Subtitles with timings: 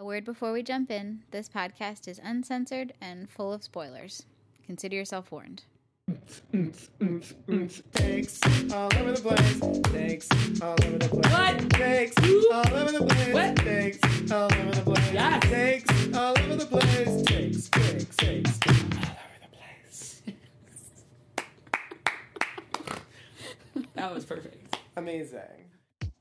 [0.00, 4.24] A word before we jump in this podcast is uncensored and full of spoilers.
[4.64, 5.64] Consider yourself warned.
[6.52, 6.88] Takes
[8.72, 9.60] all over the place.
[9.92, 10.28] Takes
[10.62, 11.32] all over the place.
[11.32, 11.70] What?
[11.70, 12.16] Takes
[12.52, 13.34] all over the place.
[13.34, 13.56] What?
[13.56, 15.12] Takes all over the place.
[15.12, 15.42] Yes.
[15.42, 17.68] Takes all over the place.
[17.74, 18.54] Over the place.
[23.94, 24.76] That was perfect.
[24.96, 25.40] Amazing.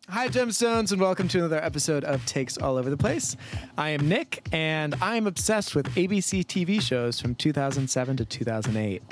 [0.10, 3.36] Hi, Gemstones, and welcome to another episode of Takes All Over the Place.
[3.78, 9.04] I am Nick, and I'm obsessed with ABC TV shows from 2007 to 2008.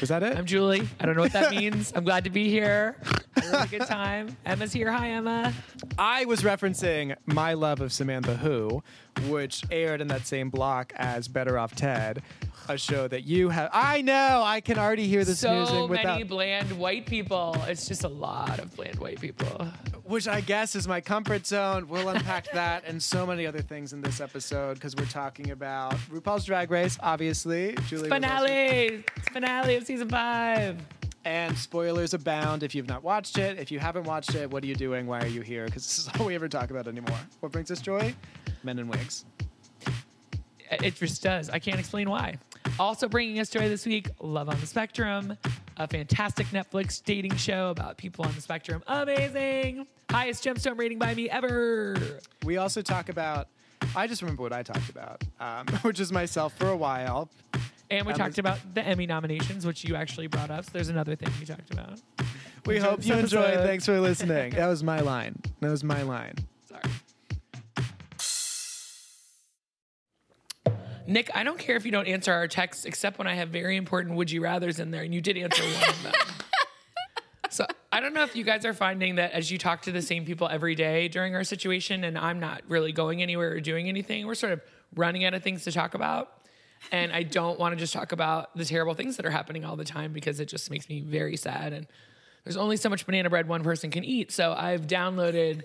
[0.00, 0.36] Was that it?
[0.36, 0.86] I'm Julie.
[1.00, 1.90] I don't know what that means.
[1.96, 2.96] I'm glad to be here.
[3.34, 4.36] Had a really good time.
[4.44, 4.92] Emma's here.
[4.92, 5.54] Hi, Emma.
[5.96, 8.82] I was referencing My Love of Samantha Who,
[9.28, 12.22] which aired in that same block as Better Off Ted,
[12.68, 13.70] a show that you have.
[13.72, 14.42] I know.
[14.44, 17.56] I can already hear this so music many without, many bland white people.
[17.66, 19.68] It's just a lot of bland white people.
[20.04, 21.88] which I guess is my comfort zone.
[21.88, 25.94] We'll unpack that and so many other things in this episode because we're talking about
[26.10, 27.74] RuPaul's Drag Race, obviously.
[27.86, 29.04] Julie Finale.
[29.16, 30.80] It's finale of season five.
[31.24, 33.58] And spoilers abound if you've not watched it.
[33.58, 35.08] If you haven't watched it, what are you doing?
[35.08, 35.64] Why are you here?
[35.64, 37.18] Because this is all we ever talk about anymore.
[37.40, 38.14] What brings us joy?
[38.62, 39.24] Men in wigs.
[40.70, 41.50] It just does.
[41.50, 42.38] I can't explain why.
[42.78, 45.36] Also bringing us joy this week, Love on the Spectrum,
[45.78, 48.82] a fantastic Netflix dating show about people on the spectrum.
[48.86, 49.86] Amazing.
[50.10, 51.96] Highest gemstone rating by me ever.
[52.44, 53.48] We also talk about.
[53.94, 57.30] I just remember what I talked about, um, which is myself for a while.
[57.90, 60.64] And we Um, talked about the Emmy nominations, which you actually brought up.
[60.64, 62.00] So there's another thing we talked about.
[62.66, 63.52] We hope you enjoy.
[63.58, 64.52] Thanks for listening.
[64.52, 65.36] That was my line.
[65.60, 66.34] That was my line.
[71.06, 73.76] Nick, I don't care if you don't answer our texts, except when I have very
[73.76, 76.12] important would you rather's in there, and you did answer one of them.
[77.48, 80.02] So I don't know if you guys are finding that as you talk to the
[80.02, 83.88] same people every day during our situation, and I'm not really going anywhere or doing
[83.88, 84.60] anything, we're sort of
[84.94, 86.32] running out of things to talk about.
[86.92, 89.76] And I don't want to just talk about the terrible things that are happening all
[89.76, 91.72] the time because it just makes me very sad.
[91.72, 91.86] And
[92.44, 94.30] there's only so much banana bread one person can eat.
[94.30, 95.62] So I've downloaded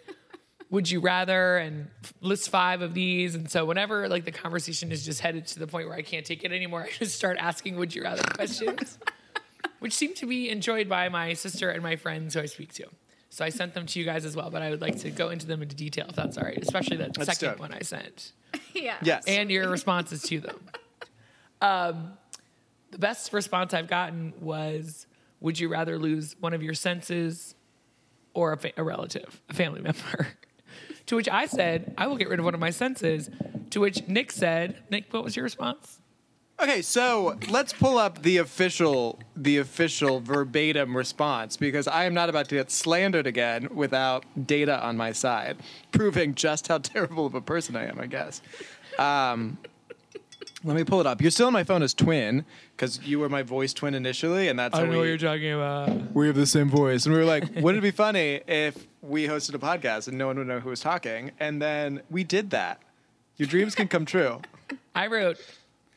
[0.72, 1.88] would you rather and
[2.22, 5.68] list five of these and so whenever like the conversation is just headed to the
[5.68, 8.98] point where i can't take it anymore i just start asking would you rather questions
[9.80, 12.86] which seem to be enjoyed by my sister and my friends who i speak to
[13.30, 15.30] so i sent them to you guys as well but i would like to go
[15.30, 17.60] into them into detail if that's all right especially that Let's second it.
[17.60, 18.32] one i sent
[18.74, 18.96] Yeah.
[19.04, 19.26] Yes.
[19.28, 20.58] and your responses to them.
[21.62, 22.14] Um,
[22.92, 25.08] the best response I've gotten was
[25.40, 27.56] Would you rather lose one of your senses
[28.34, 30.28] or a, fa- a relative, a family member?
[31.08, 33.30] To which I said, I will get rid of one of my senses.
[33.72, 36.02] To which Nick said, Nick, what was your response?
[36.62, 42.30] Okay, so let's pull up the official the official verbatim response because I am not
[42.30, 45.58] about to get slandered again without data on my side,
[45.92, 48.44] proving just how terrible of a person I am, I guess.
[49.00, 49.58] Um,
[50.64, 51.20] let me pull it up.
[51.20, 52.46] You're still on my phone as twin
[52.76, 55.18] because you were my voice twin initially, and that's I how know we, what you're
[55.18, 56.14] talking about.
[56.14, 57.08] we have the same voice.
[57.08, 60.28] And we were like, wouldn't it be funny if we hosted a podcast and no
[60.28, 61.32] one would know who was talking?
[61.40, 62.82] And then we did that.
[63.38, 64.42] Your dreams can come true.
[64.96, 65.38] I wrote,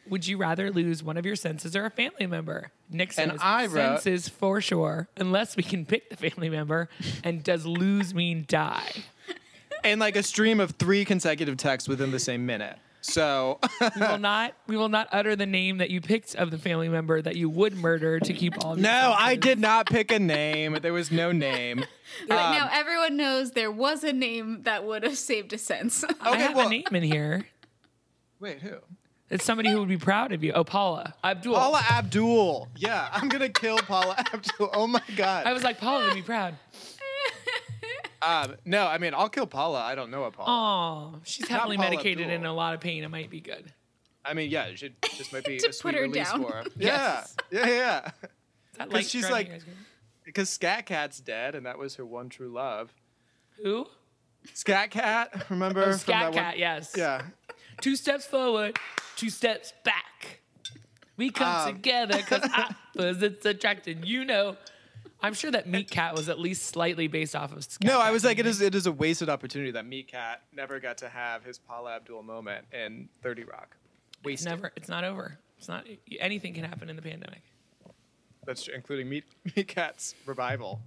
[0.08, 2.70] Would you rather lose one of your senses or a family member?
[2.90, 6.88] Nick says, And I wrote- Senses for sure, unless we can pick the family member.
[7.22, 8.92] And does lose mean die?
[9.84, 12.78] and like a stream of three consecutive texts within the same minute.
[13.06, 13.58] So
[13.96, 14.54] We will not.
[14.66, 17.50] We will not utter the name that you picked of the family member that you
[17.50, 18.72] would murder to keep all.
[18.72, 20.78] Of your no, I did not pick a name.
[20.80, 21.84] There was no name.
[22.28, 26.04] But Um, now everyone knows there was a name that would have saved a sense.
[26.20, 27.46] I have well- a name in here.
[28.40, 28.76] Wait, who?
[29.30, 30.52] It's somebody who would be proud of you.
[30.52, 31.54] Oh, Paula Abdul.
[31.54, 32.68] Paula Abdul.
[32.76, 34.70] Yeah, I'm gonna kill Paula Abdul.
[34.74, 35.46] Oh my god.
[35.46, 36.54] I was like, Paula would be proud.
[38.24, 39.80] Um, no, I mean I'll kill Paula.
[39.80, 41.14] I don't know a Paula.
[41.16, 42.34] Oh, she's heavily Paula medicated Abdul.
[42.34, 43.04] and in a lot of pain.
[43.04, 43.72] It might be good.
[44.24, 46.42] I mean, yeah, she just might be To a sweet put her release down.
[46.42, 46.64] for.
[46.78, 47.36] Yes.
[47.50, 48.06] Yeah, yeah, yeah.
[48.06, 49.78] Is that 'Cause she's driving like- you guys crazy?
[50.24, 52.94] Because Scat Cat's dead, and that was her one true love.
[53.62, 53.86] who?
[54.54, 55.82] Scat Cat, remember?
[55.82, 56.58] Oh, from Scat that one- Cat.
[56.58, 56.94] Yes.
[56.96, 57.22] Yeah.
[57.82, 58.78] Two steps forward,
[59.16, 60.40] two steps back.
[61.18, 61.74] We come Um.
[61.74, 62.48] together because
[62.96, 64.56] opposites attract, and You know,
[65.24, 67.64] I'm sure that Meat Cat was at least slightly based off of.
[67.64, 70.42] Scat No, I was like, it is it is a wasted opportunity that Meat Cat
[70.52, 73.74] never got to have his Paula Abdul moment in 30 Rock.
[74.18, 74.50] It's Wasted.
[74.50, 74.72] never.
[74.76, 75.38] It's not over.
[75.56, 75.86] It's not.
[76.20, 77.40] Anything can happen in the pandemic.
[78.44, 79.24] That's true, including Meat,
[79.56, 80.82] Meat Cat's revival.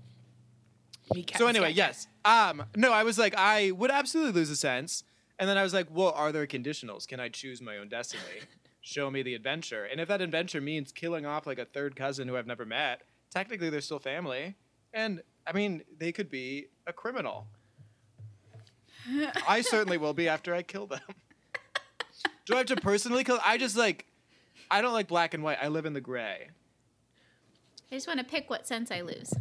[1.15, 2.07] Meat Cat So anyway, Scat yes.
[2.23, 5.03] Um, no, I was like, I would absolutely lose a sense,
[5.39, 7.07] and then I was like, well, are there conditionals?
[7.07, 8.21] Can I choose my own destiny?
[8.81, 12.27] Show me the adventure, and if that adventure means killing off like a third cousin
[12.27, 14.55] who I've never met, technically they're still family,
[14.93, 17.47] and I mean, they could be a criminal.
[19.47, 20.99] I certainly will be after I kill them.
[22.45, 23.39] Do I have to personally kill?
[23.43, 24.05] I just like,
[24.69, 25.57] I don't like black and white.
[25.61, 26.49] I live in the gray.
[27.91, 29.33] I just want to pick what sense I lose.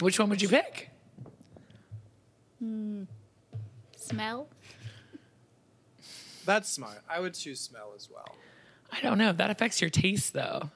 [0.00, 0.90] Which one would you pick?
[2.58, 3.04] Hmm.
[3.96, 4.48] Smell?
[6.44, 6.98] That's smart.
[7.08, 8.34] I would choose smell as well.
[8.90, 9.32] I don't know.
[9.32, 10.70] That affects your taste, though,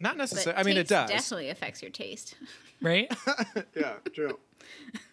[0.00, 0.60] Not But necessarily.
[0.60, 1.10] I mean, it does.
[1.10, 2.34] definitely affects your taste.
[2.80, 3.12] right?
[3.76, 4.38] Yeah, true.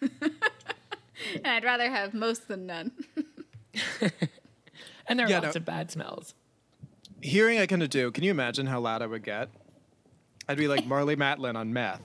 [0.00, 2.92] and I'd rather have most than none.
[5.08, 5.58] And there are Yeah, lots no.
[5.60, 6.34] of bad smells.
[7.22, 8.10] Hearing I can do.
[8.10, 9.48] Can you imagine how loud I would get?
[10.48, 12.02] I'd be like Marlee Matlin on meth,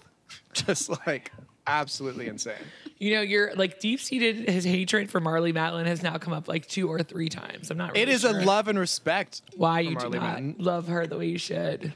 [0.54, 1.32] just like
[1.68, 2.54] absolutely insane.
[2.98, 4.50] You know, you're like deep seated.
[4.50, 7.70] His hatred for Marlee Matlin has now come up like two or three times.
[7.72, 7.92] I'm not.
[7.92, 9.42] Really It is sure a love and respect.
[9.56, 10.56] Why for you Marlee do not Matlin.
[10.60, 11.94] love her the way you should.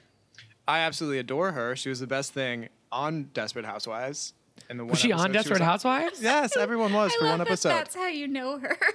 [0.67, 1.75] I absolutely adore her.
[1.75, 4.33] She was the best thing on Desperate Housewives.
[4.69, 6.21] In the one Was she on Desperate was Housewives?
[6.21, 7.69] Yes, everyone was I for love one that episode.
[7.69, 8.75] that's how you know her.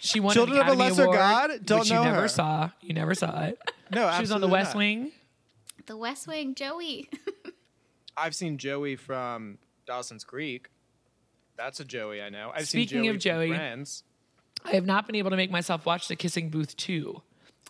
[0.00, 1.50] She won Children an of a Lesser Award, God?
[1.64, 2.28] Don't which you never her.
[2.28, 2.70] saw.
[2.80, 3.58] You never saw it.
[3.90, 4.78] No, She was on The West not.
[4.78, 5.10] Wing.
[5.86, 7.08] the West Wing, Joey.
[8.16, 10.68] I've seen Joey from Dawson's Creek.
[11.56, 12.52] That's a Joey I know.
[12.54, 14.04] I've Speaking seen of Joey, Joey- from Friends.
[14.64, 17.20] I have not been able to make myself watch The Kissing Booth 2.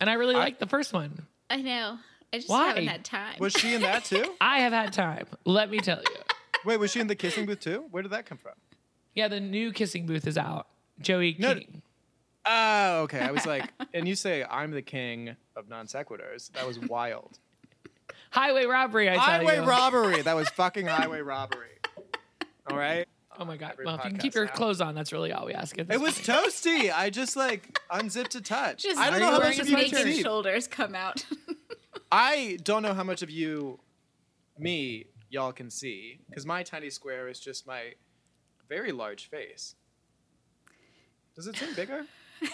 [0.01, 1.27] And I really I- like the first one.
[1.49, 1.99] I know.
[2.33, 2.69] I just Why?
[2.69, 3.37] haven't had time.
[3.41, 4.35] Was she in that too?
[4.41, 5.27] I have had time.
[5.45, 6.17] Let me tell you.
[6.65, 7.87] Wait, was she in the kissing booth too?
[7.91, 8.53] Where did that come from?
[9.15, 10.69] Yeah, the new Kissing Booth is out.
[11.01, 11.83] Joey No, King.
[12.47, 13.21] Oh, okay.
[13.21, 16.53] I was like, and you say I'm the king of non sequiturs.
[16.53, 17.39] That was wild.
[18.31, 19.63] Highway robbery, I tell highway you.
[19.63, 20.23] robbery.
[20.23, 21.79] That was fucking highway robbery.
[22.71, 23.07] All right.
[23.41, 23.73] Oh my God.
[23.73, 24.51] Every Well, if you can podcast keep your now.
[24.53, 25.79] clothes on, that's really all we ask.
[25.79, 26.27] At this It was point.
[26.27, 26.93] toasty.
[26.95, 28.83] I just like unzipped a touch.
[28.83, 30.23] just I don't know how wearing much of you naked can see.
[30.23, 31.25] shoulders come out.
[32.11, 33.79] I don't know how much of you,
[34.59, 37.95] me, y'all can see because my tiny square is just my
[38.69, 39.75] very large face.
[41.35, 42.05] Does it seem bigger?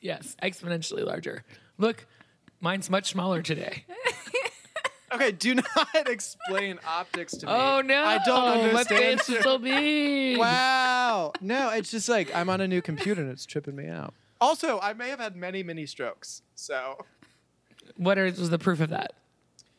[0.00, 1.42] Yes, exponentially larger.
[1.76, 2.06] Look,
[2.60, 3.84] mine's much smaller today.
[5.10, 7.52] Okay, do not explain optics to me.
[7.52, 8.04] Oh no!
[8.04, 9.20] I don't My understand.
[9.22, 10.36] face is so big.
[10.38, 11.32] Wow.
[11.40, 14.12] No, it's just like I'm on a new computer and it's tripping me out.
[14.38, 16.42] Also, I may have had many mini strokes.
[16.54, 16.98] So
[17.96, 19.12] What are, was the proof of that?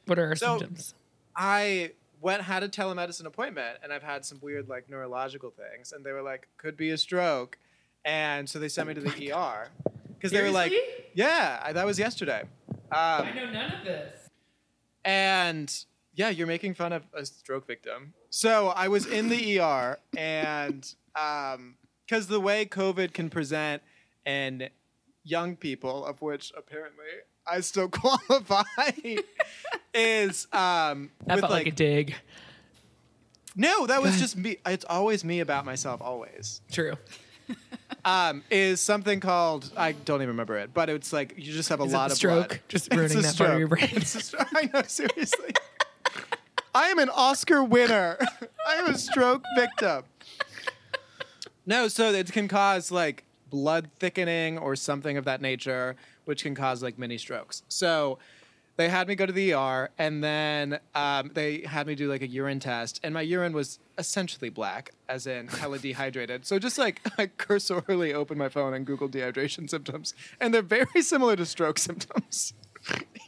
[0.05, 0.93] What are our So- symptoms?
[1.35, 1.91] I
[2.21, 6.11] went had a telemedicine appointment and I've had some weird like neurological things and they
[6.11, 7.57] were like could be a stroke
[8.03, 9.69] and so they sent me to the ER
[10.15, 10.73] because they were like
[11.13, 12.43] yeah I- that was yesterday
[12.91, 14.19] um, know none of this.
[15.05, 15.85] and
[16.15, 20.93] yeah you're making fun of a stroke victim so I was in the ER and
[22.05, 23.81] because the way COVID can present
[24.25, 24.69] in
[25.23, 27.05] young people of which apparently
[27.49, 28.63] I still qualify
[29.93, 32.15] is um, That with felt like, a dig.
[33.55, 34.57] No, that was just me.
[34.65, 36.61] It's always me about myself, always.
[36.71, 36.93] True.
[38.05, 41.81] Um, is something called I don't even remember it, but it's like you just have
[41.81, 42.47] a Is lot of stroke?
[42.49, 42.59] blood.
[42.69, 43.79] Just ruining that part of your stroke.
[43.89, 44.01] brain.
[44.01, 44.47] It's a stroke.
[44.55, 45.53] I know, seriously.
[46.73, 48.17] I am an Oscar winner.
[48.67, 50.03] I am a stroke victim.
[51.65, 55.95] No, so it can cause like blood thickening or something of that nature,
[56.29, 57.63] which can cause like mini strokes.
[57.69, 58.19] So
[58.77, 62.21] they had me go to the ER, and then um, they had me do like
[62.21, 66.45] a urine test, and my urine was essentially black, as in hella dehydrated.
[66.45, 71.01] So just like I cursorily opened my phone and Googled dehydration symptoms, and they're very
[71.01, 72.53] similar to stroke symptoms.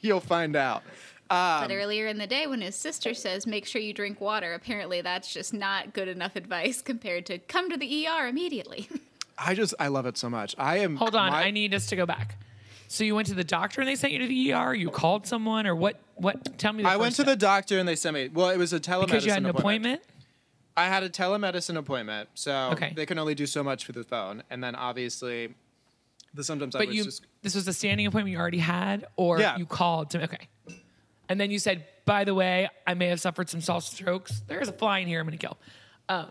[0.02, 0.84] You'll find out.
[1.32, 4.54] Um, but earlier in the day, when his sister says, make sure you drink water,
[4.54, 8.88] apparently that's just not good enough advice compared to come to the ER immediately.
[9.40, 10.54] I just I love it so much.
[10.60, 10.98] I am.
[10.98, 12.38] Hold on, my- I need us to go back.
[12.92, 14.74] So you went to the doctor and they sent you to the ER.
[14.76, 15.98] You called someone or what?
[16.16, 16.58] What?
[16.58, 16.84] Tell me.
[16.84, 18.28] The I went to the doctor and they sent me.
[18.28, 20.02] Well, it was a telemedicine because you had an appointment.
[20.76, 22.92] I had a telemedicine appointment, so Okay.
[22.94, 25.54] they can only do so much for the phone, and then obviously,
[26.34, 29.06] the symptoms I But was you, just this was a standing appointment you already had,
[29.16, 29.58] or Yeah.
[29.58, 30.24] you called to.
[30.24, 30.48] Okay,
[31.30, 34.42] and then you said, "By the way, I may have suffered some soft strokes.
[34.48, 35.20] There's a fly in here.
[35.22, 35.58] I'm gonna kill."
[36.10, 36.28] Um,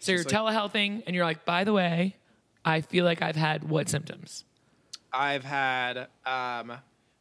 [0.00, 2.16] so you're Just like- telehealthing, and you're like, "By the way,
[2.64, 4.44] I feel like I've had what symptoms?"
[5.16, 6.08] I've had.
[6.26, 6.72] Um,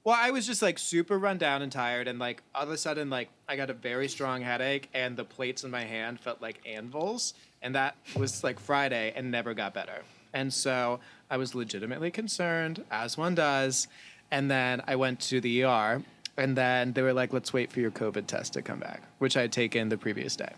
[0.04, 2.78] well, I was just like super run down and tired, and like all of a
[2.78, 6.42] sudden, like I got a very strong headache, and the plates in my hand felt
[6.42, 10.04] like anvils, and that was like Friday, and never got better.
[10.34, 11.00] And so
[11.32, 13.88] I was legitimately concerned, as one does,
[14.30, 16.04] and then I went to the ER,
[16.38, 19.38] and then they were like, "Let's wait for your COVID test to come back," which
[19.38, 20.54] I had taken the previous day.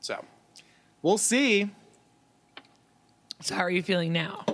[0.00, 0.24] So
[1.02, 1.70] we'll see.
[3.42, 4.44] So how are you feeling now?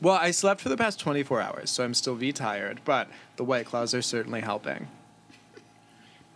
[0.00, 3.44] Well, I slept for the past 24 hours, so I'm still V tired, but the
[3.44, 4.88] White Claws are certainly helping.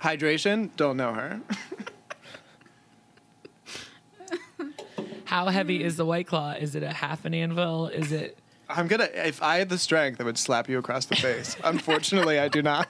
[0.00, 1.40] Hydration, don't know her.
[5.24, 6.52] How heavy is the white claw?
[6.52, 7.88] Is it a half an anvil?
[7.88, 8.38] Is it
[8.68, 9.08] I'm gonna.
[9.12, 11.56] If I had the strength, I would slap you across the face.
[11.64, 12.88] Unfortunately, I do not.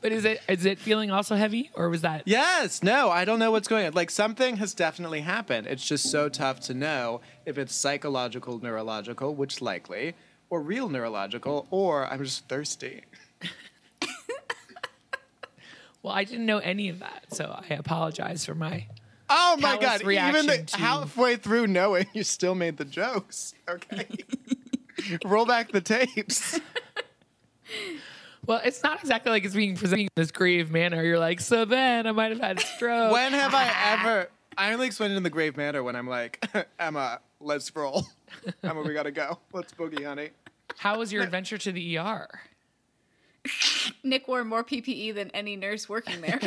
[0.00, 2.22] But is it is it feeling also heavy, or was that?
[2.24, 2.82] Yes.
[2.82, 3.92] No, I don't know what's going on.
[3.94, 5.66] Like something has definitely happened.
[5.66, 10.14] It's just so tough to know if it's psychological, neurological, which likely,
[10.50, 13.02] or real neurological, or I'm just thirsty.
[16.02, 18.86] Well, I didn't know any of that, so I apologize for my.
[19.28, 20.00] Oh my god!
[20.02, 23.52] Even the, to- halfway through knowing, you still made the jokes.
[23.68, 24.06] Okay.
[25.24, 26.58] Roll back the tapes.
[28.48, 31.04] Well, it's not exactly like it's being presented in this grave manner.
[31.04, 33.12] You're like, so then I might have had a stroke.
[33.12, 34.30] When have I ever?
[34.56, 36.42] I only explain it in the grave manner when I'm like,
[36.80, 38.06] Emma, let's roll.
[38.64, 39.38] Emma, we gotta go.
[39.52, 40.30] Let's boogie, honey.
[40.78, 42.26] How was your adventure to the ER?
[44.02, 46.40] Nick wore more PPE than any nurse working there.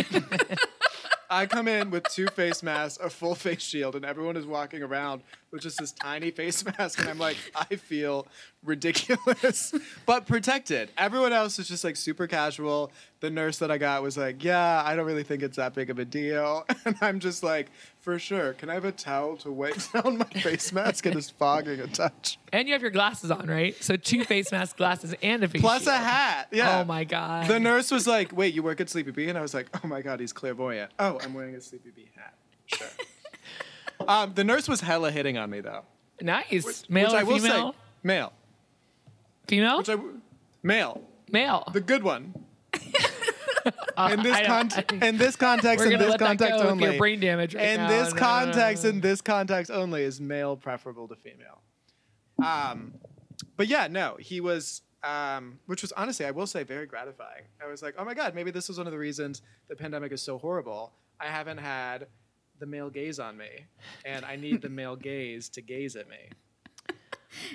[1.30, 4.82] I come in with two face masks, a full face shield, and everyone is walking
[4.82, 8.28] around with just this tiny face mask, and I'm like, I feel
[8.64, 9.74] ridiculous,
[10.06, 10.92] but protected.
[10.98, 12.92] Everyone else is just like super casual.
[13.20, 15.90] The nurse that I got was like, Yeah, I don't really think it's that big
[15.90, 17.68] of a deal, and I'm just like,
[18.00, 21.06] For sure, can I have a towel to wipe down my face mask?
[21.06, 22.40] It is fogging a touch.
[22.54, 23.76] And you have your glasses on, right?
[23.84, 26.48] So two face mask glasses and a face Plus a hat.
[26.52, 26.80] Yeah.
[26.80, 27.48] Oh my god.
[27.48, 29.88] The nurse was like, "Wait, you work at Sleepy Bee?" And I was like, "Oh
[29.88, 32.34] my god, he's clairvoyant." Oh, I'm wearing a Sleepy Bee hat.
[32.66, 32.88] Sure.
[34.08, 35.84] Um, the nurse was hella hitting on me though.
[36.22, 36.88] Nice.
[36.90, 37.72] Male which or I will female?
[37.74, 38.34] say, male.
[39.48, 39.78] female?
[39.80, 40.22] Which I w-
[40.64, 41.64] male, male.
[41.74, 42.34] the good one.
[43.98, 46.84] Uh, In this I con- in this context, in this context only.
[46.86, 47.88] your brain damage right in now.
[47.90, 48.20] this No.
[48.20, 51.62] context, in this context only, is male preferable to female.
[52.44, 52.94] Um,
[53.58, 57.44] but yeah, no, he was, um, which was honestly, I will say, very gratifying.
[57.64, 60.12] I was like, oh my god, maybe this was one of the reasons the pandemic
[60.12, 60.94] is so horrible.
[61.20, 62.08] I haven't had
[62.62, 63.50] the male gaze on me,
[64.06, 66.30] and I need the male gaze to gaze at me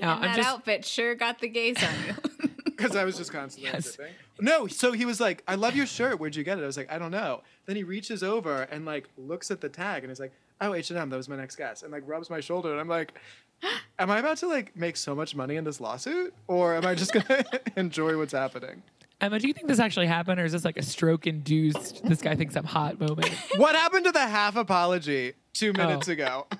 [0.00, 2.48] Now, and I'm that just outfit sure got the gaze on you.
[2.64, 3.92] because I was just constantly Yes.
[3.92, 4.12] zipping.
[4.40, 6.18] No, so he was like, "I love your shirt.
[6.20, 8.84] Where'd you get it?" I was like, "I don't know." Then he reaches over and
[8.84, 11.08] like looks at the tag and is like, "Oh, H and M.
[11.10, 13.14] That was my next guess." And like rubs my shoulder and I'm like,
[13.98, 16.94] "Am I about to like make so much money in this lawsuit, or am I
[16.94, 17.44] just gonna
[17.76, 18.82] enjoy what's happening?"
[19.20, 22.04] Emma, do you think this actually happened, or is this like a stroke induced?
[22.04, 23.30] This guy thinks I'm hot moment.
[23.56, 26.12] What happened to the half apology two minutes Oh.
[26.12, 26.46] ago?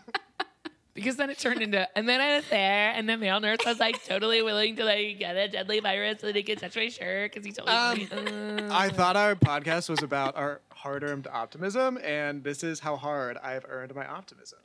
[0.94, 3.78] Because then it turned into, and then I was there, and the male nurse was
[3.78, 7.34] like totally willing to like get a deadly virus so they could touch my shirt
[7.34, 8.08] because he told me.
[8.10, 13.36] uh, I thought our podcast was about our hard-earned optimism, and this is how hard
[13.42, 14.58] I have earned my optimism.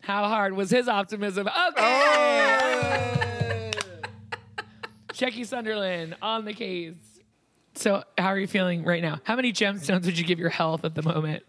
[0.00, 1.46] How hard was his optimism?
[1.46, 1.74] Okay.
[1.76, 3.38] Oh!
[5.12, 6.94] Checky Sunderland on the case.
[7.74, 9.20] So, how are you feeling right now?
[9.24, 11.42] How many gemstones would you give your health at the moment?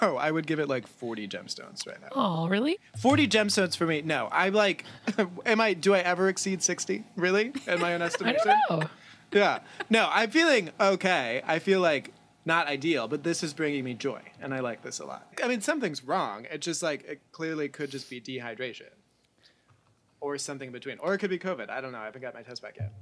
[0.00, 2.08] Oh, I would give it like 40 gemstones right now.
[2.12, 2.78] Oh, really?
[3.00, 4.02] 40 gemstones for me.
[4.02, 4.84] No, I'm like.
[5.46, 5.74] am I?
[5.74, 7.04] Do I ever exceed 60?
[7.16, 7.52] Really?
[7.66, 8.40] In my own I estimation?
[8.68, 8.88] don't know.
[9.32, 9.60] Yeah.
[9.90, 11.42] No, I'm feeling okay.
[11.46, 12.12] I feel like
[12.44, 15.26] not ideal, but this is bringing me joy, and I like this a lot.
[15.42, 16.46] I mean, something's wrong.
[16.50, 18.90] It just like it clearly could just be dehydration,
[20.22, 21.68] or something in between, or it could be COVID.
[21.68, 21.98] I don't know.
[21.98, 22.92] I haven't got my test back yet.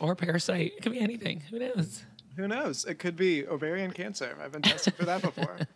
[0.00, 0.72] Or parasite.
[0.76, 1.40] It could be anything.
[1.50, 2.02] Who knows?
[2.36, 2.84] Who knows?
[2.86, 4.36] It could be ovarian cancer.
[4.42, 5.58] I've been tested for that before.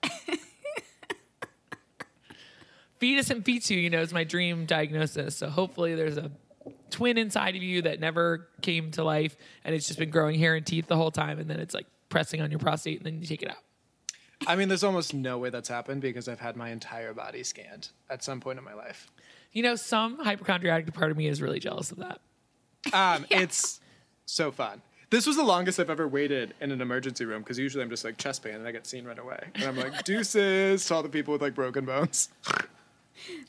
[2.99, 5.37] Fetus in fetu, you know, is my dream diagnosis.
[5.37, 6.31] So hopefully there's a
[6.91, 10.55] twin inside of you that never came to life and it's just been growing hair
[10.55, 13.21] and teeth the whole time and then it's like pressing on your prostate and then
[13.21, 13.57] you take it out.
[14.47, 17.89] I mean, there's almost no way that's happened because I've had my entire body scanned
[18.11, 19.11] at some point in my life.
[19.53, 22.21] You know, some hypochondriac part of me is really jealous of that.
[22.93, 23.81] Um, It's
[24.27, 24.83] so fun.
[25.11, 28.03] This was the longest I've ever waited in an emergency room because usually I'm just
[28.03, 29.39] like chest pain and I get seen right away.
[29.57, 32.31] And I'm like, deuces to all the people with like broken bones.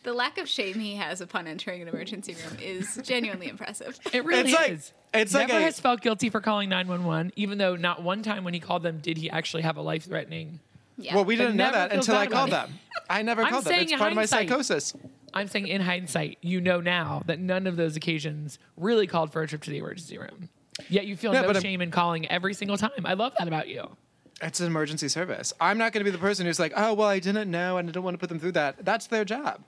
[0.04, 3.98] the lack of shame he has upon entering an emergency room is genuinely impressive.
[4.12, 4.92] It really It's like- is.
[5.14, 8.44] it's like Never a- has felt guilty for calling 911, even though not one time
[8.44, 10.60] when he called them did he actually have a life threatening.
[10.98, 11.16] Yeah.
[11.16, 12.74] Well, we didn't know that until I called them.
[13.10, 13.74] I never I'm called them.
[13.80, 14.94] It's part of my psychosis.
[15.34, 19.42] I'm saying in hindsight, you know now that none of those occasions really called for
[19.42, 20.50] a trip to the emergency room.
[20.90, 22.92] Yet you feel Yeah, no but I'm- shame in calling every single time.
[23.06, 23.96] I love that about you.
[24.42, 25.54] It's an emergency service.
[25.62, 27.88] I'm not going to be the person who's like, oh, well, I didn't know and
[27.88, 28.84] I don't want to put them through that.
[28.84, 29.62] That's their job.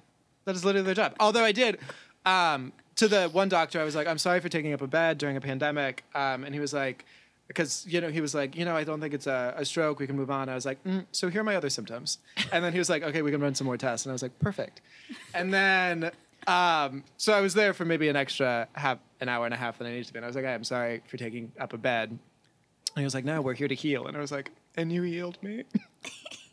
[0.46, 1.16] That is literally their job.
[1.20, 1.80] Although I did,
[2.26, 5.18] um, to the one doctor, I was like, I'm sorry for taking up a bed
[5.18, 6.04] during a pandemic.
[6.14, 7.06] Um, and he was like,
[7.48, 10.00] because, you know, he was like, you know, I don't think it's a, a stroke.
[10.00, 10.50] We can move on.
[10.50, 12.18] I was like, mm, so here are my other symptoms.
[12.52, 14.06] And then he was like, okay, we can run some more tests.
[14.06, 14.82] And I was like, perfect.
[15.34, 16.12] And then,
[16.48, 19.78] um, so I was there for maybe an extra half, an hour and a half
[19.78, 20.18] than I needed to be.
[20.20, 22.10] And I was like, I'm sorry for taking up a bed.
[22.10, 22.20] And
[23.02, 24.08] he was like, no, we're here to heal.
[24.08, 25.66] And I was like, and you healed me?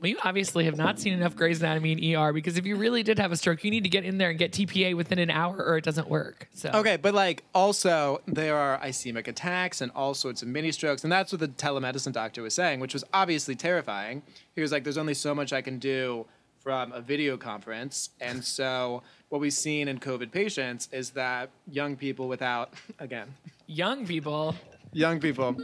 [0.00, 3.02] Well, you obviously have not seen enough Grey's Anatomy and ER because if you really
[3.02, 5.30] did have a stroke, you need to get in there and get TPA within an
[5.30, 6.48] hour or it doesn't work.
[6.54, 11.02] So Okay, but like also there are ischemic attacks and all sorts of mini strokes,
[11.02, 14.22] and that's what the telemedicine doctor was saying, which was obviously terrifying.
[14.54, 16.26] He was like, "There's only so much I can do
[16.60, 21.96] from a video conference," and so what we've seen in COVID patients is that young
[21.96, 23.34] people without, again,
[23.66, 24.54] young people,
[24.96, 25.56] young people,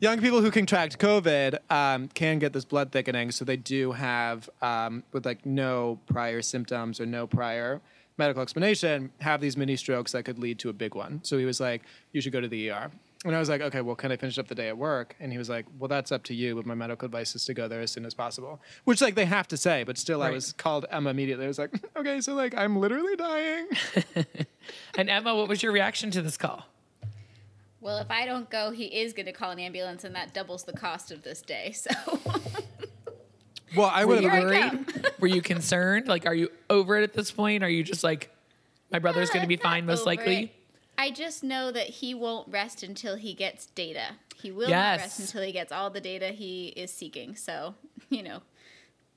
[0.00, 3.30] young people who contract COVID um, can get this blood thickening.
[3.32, 7.80] So they do have, um, with like no prior symptoms or no prior
[8.16, 11.20] medical explanation, have these mini strokes that could lead to a big one.
[11.22, 12.90] So he was like, "You should go to the ER."
[13.24, 15.32] And I was like, "Okay, well, can I finish up the day at work?" And
[15.32, 16.54] he was like, "Well, that's up to you.
[16.54, 19.26] But my medical advice is to go there as soon as possible." Which like they
[19.26, 21.44] have to say, but still, I was called Emma immediately.
[21.44, 23.66] I was like, "Okay, so like I'm literally dying."
[24.98, 26.64] and Emma, what was your reaction to this call?
[27.86, 30.64] Well, if I don't go, he is going to call an ambulance, and that doubles
[30.64, 31.70] the cost of this day.
[31.70, 31.90] So
[33.76, 34.42] well, I would have.
[34.42, 35.12] Worried?
[35.20, 36.08] Were you concerned?
[36.08, 37.62] Like, are you over it at this point?
[37.62, 38.34] Are you just like,
[38.90, 40.36] my brother's going to be fine, most likely?
[40.36, 40.50] it.
[40.98, 44.16] I just know that he won't rest until he gets data.
[44.34, 44.98] He will Yes.
[44.98, 47.36] not rest until he gets all the data he is seeking.
[47.36, 47.76] So,
[48.10, 48.40] you know,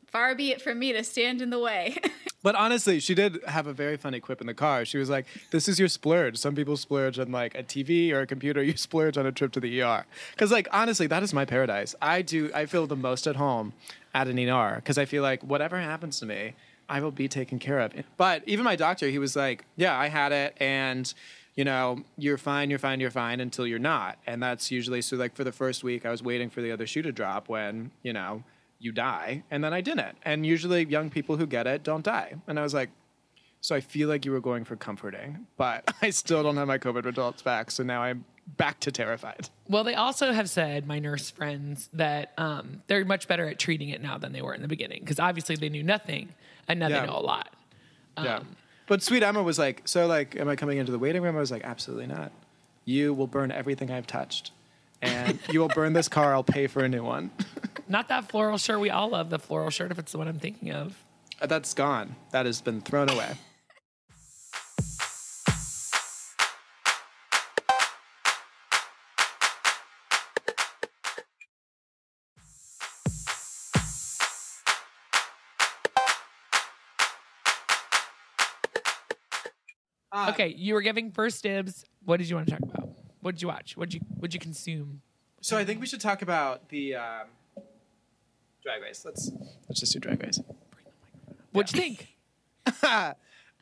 [0.05, 1.97] far be it from me to stand in the way.
[2.41, 4.85] But honestly, she did have a very funny quip in the car.
[4.85, 6.37] She was like, "This is your splurge.
[6.37, 8.63] Some people splurge on like a TV or a computer.
[8.69, 11.95] You splurge on a trip to the ER." Because like honestly, that is my paradise.
[12.01, 12.49] I do.
[12.53, 13.73] I feel the most at home
[14.13, 16.53] at an ER because I feel like whatever happens to me,
[16.87, 17.93] I will be taken care of.
[18.15, 21.13] But even my doctor, he was like, "Yeah, I had it, and."
[21.55, 24.17] You know, you're fine, you're fine, you're fine until you're not.
[24.25, 26.87] And that's usually so like for the first week I was waiting for the other
[26.87, 28.43] shoe to drop when, you know,
[28.79, 30.17] you die, and then I didn't.
[30.23, 32.35] And usually, young people who get it don't die.
[32.47, 32.89] And I was like,
[33.61, 36.77] so I feel like you were going for comforting, but I still don't have my
[36.77, 37.71] COVID results back.
[37.71, 38.23] So now I'm
[38.57, 39.49] back to terrified.
[39.67, 43.89] Well, they also have said, my nurse friends, that um, they're much better at treating
[43.89, 46.29] it now than they were in the beginning because obviously they knew nothing
[46.67, 47.01] and now Yeah.
[47.01, 47.53] they know a lot.
[48.17, 48.39] yeah.
[48.87, 51.35] But sweet Emma was like, so like, am I coming into the waiting room?
[51.35, 52.31] I was like, absolutely not.
[52.85, 54.49] You will burn everything I've touched,
[54.99, 56.33] and you will burn this car.
[56.33, 57.29] I'll pay for a new one.
[57.89, 58.79] Not that floral shirt.
[58.79, 60.95] We all love the floral shirt if it's the one I'm thinking of.
[61.41, 62.15] That's gone.
[62.31, 63.35] That has been thrown away.
[80.11, 81.85] Uh, Okay, you were giving first dibs.
[82.03, 82.89] What did you want to talk about?
[83.21, 83.77] What did you watch?
[83.77, 85.01] What did you What did you consume?
[85.41, 87.27] So I think we should talk about the um,
[88.63, 89.03] drag race.
[89.05, 89.31] Let's
[89.67, 90.39] let's just do drag race.
[91.51, 92.15] What'd you think?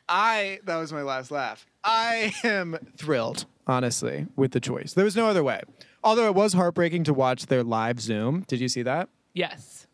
[0.08, 1.66] I that was my last laugh.
[1.84, 4.92] I am thrilled, honestly, with the choice.
[4.94, 5.60] There was no other way.
[6.04, 8.44] Although it was heartbreaking to watch their live Zoom.
[8.46, 9.08] Did you see that?
[9.34, 9.86] Yes,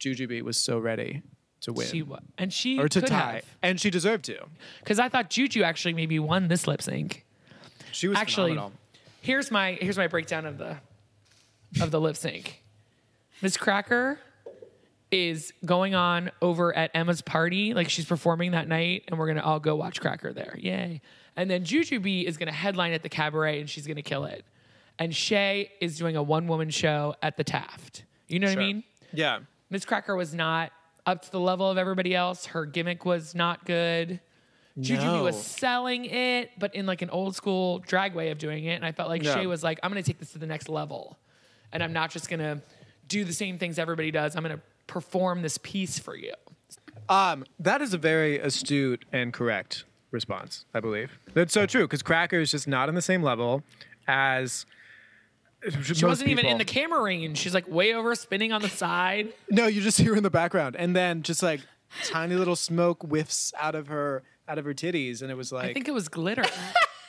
[0.00, 1.22] Jujubee was so ready
[1.60, 4.38] to win she was, and she or to could tie, and she deserved to.
[4.80, 7.24] because I thought Juju actually maybe won this lip sync.
[7.92, 8.78] She was Actually, phenomenal.
[9.20, 10.76] here's my here's my breakdown of the
[11.80, 12.62] of the lip sync.
[13.40, 14.18] Miss Cracker
[15.14, 19.42] is going on over at Emma's party, like she's performing that night, and we're gonna
[19.42, 20.56] all go watch Cracker there.
[20.58, 21.00] Yay!
[21.36, 24.44] And then Jujubee is gonna headline at the cabaret, and she's gonna kill it.
[24.98, 28.04] And Shea is doing a one woman show at the Taft.
[28.28, 28.62] You know what Sure.
[28.62, 28.84] I mean?
[29.12, 29.38] Yeah.
[29.70, 30.72] Miss Cracker was not
[31.06, 32.46] up to the level of everybody else.
[32.46, 34.20] Her gimmick was not good.
[34.78, 35.22] Jujubee No.
[35.22, 38.74] was selling it, but in like an old school drag way of doing it.
[38.74, 39.34] And I felt like Yeah.
[39.34, 41.18] Shea was like, I'm gonna take this to the next level.
[41.72, 42.60] And I'm not just gonna
[43.08, 44.34] do the same things everybody does.
[44.36, 46.32] I'm gonna perform this piece for you.
[47.08, 51.18] Um, that is a very astute and correct response, I believe.
[51.34, 53.62] That's so true because Cracker is just not on the same level
[54.08, 54.64] as.
[55.82, 57.38] She wasn't even in the camera range.
[57.38, 59.32] She's like way over spinning on the side.
[59.50, 61.60] No, you just hear her in the background, and then just like
[62.04, 65.70] tiny little smoke whiffs out of her out of her titties, and it was like,
[65.70, 66.44] I think it was glitter.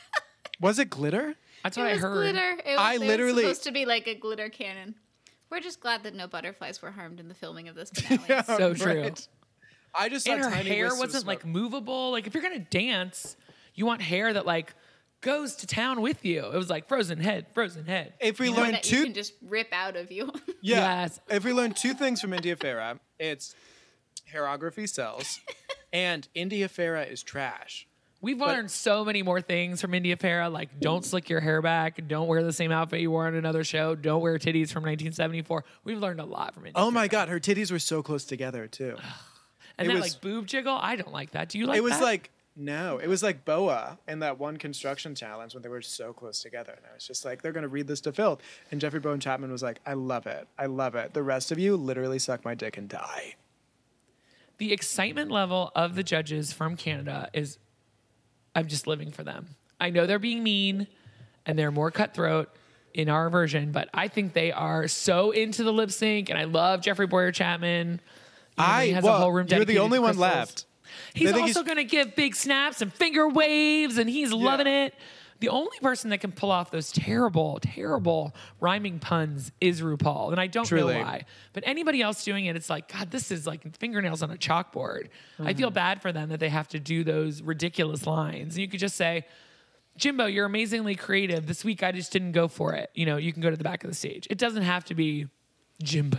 [0.60, 1.30] was it glitter?
[1.30, 2.14] it That's what I was heard.
[2.32, 2.50] glitter.
[2.64, 4.94] It was, I it was literally- supposed to be like a glitter cannon.
[5.50, 8.42] We're just glad that no butterflies were harmed in the filming of this finale.
[8.44, 9.10] So true.
[9.94, 12.10] I just and her tiny hair wasn't like movable.
[12.10, 13.36] Like if you're gonna dance,
[13.74, 14.74] you want hair that like
[15.22, 16.44] goes to town with you.
[16.44, 18.12] It was like frozen head, frozen head.
[18.20, 20.30] If we You learn that you two, can just rip out of you.
[20.60, 21.20] yeah, Yes.
[21.30, 23.54] if we learn two things from India Ferrah, it's
[24.32, 25.40] hairography sells,
[25.92, 27.86] and India Ferrah is trash.
[28.26, 32.08] We've learned so many more things from India Ferrah, like don't slick your hair back,
[32.08, 35.64] don't wear the same outfit you wore on another show, don't wear titties from 1974.
[35.84, 36.82] We've learned a lot from India.
[36.82, 38.96] Oh my god, her titties were so close together too.
[39.78, 41.50] and it that was- like boob jiggle, I don't like that.
[41.50, 42.02] Do you like it was that?
[42.02, 46.12] like No, it was like Boa in that one construction challenge when they were so
[46.12, 46.72] close together.
[46.76, 48.42] And I was just like, they're going to read this to filth.
[48.72, 50.48] And Jeffrey Bowyer-Chapman was like, I love it.
[50.58, 51.14] I love it.
[51.14, 53.36] The rest of you literally suck my dick and die.
[54.58, 57.58] the excitement level of the judges from Canada is
[58.56, 59.48] I'm just living for them.
[59.78, 60.86] I know they're being mean
[61.44, 62.48] and they're more cutthroat
[62.94, 66.44] in our version, but I think they are so into the lip sync and I
[66.44, 67.88] love Jeffrey Bowyer-Chapman.
[67.88, 68.00] You know,
[68.56, 70.64] I he has well, a whole room you're the only one left.
[71.12, 74.94] He's also he's- going to give big snaps and finger waves, and he's loving it.
[75.40, 80.40] The only person that can pull off those terrible, terrible rhyming puns is RuPaul, and
[80.40, 80.94] I don't Truly.
[80.94, 81.24] know why.
[81.52, 85.08] But anybody else doing it, it's like God, this is like fingernails on a chalkboard.
[85.38, 85.58] I Mm-hmm.
[85.58, 88.54] feel bad for them that they have to do those ridiculous lines.
[88.54, 89.26] And you could just say,
[89.98, 91.46] Jimbo, you're amazingly creative.
[91.46, 92.90] This week I just didn't go for it.
[92.94, 94.26] You know, you can go to the back of the stage.
[94.30, 95.26] It doesn't have to be
[95.82, 96.18] Jimbo.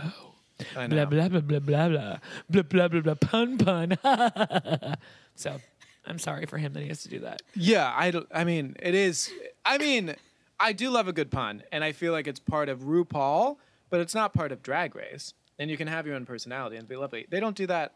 [0.76, 2.18] I Blah blah blah blah blah blah
[2.50, 3.96] blah blah blah blah pun pun.
[5.36, 5.60] so
[6.08, 7.42] I'm sorry for him that he has to do that.
[7.54, 9.30] Yeah, I, don't- I mean, it is.
[9.64, 10.14] I mean,
[10.58, 13.56] I do love a good pun, and I feel like it's part of RuPaul,
[13.90, 15.34] but it's not part of Drag Race.
[15.58, 17.26] And you can have your own personality and be lovely.
[17.30, 17.94] They don't do that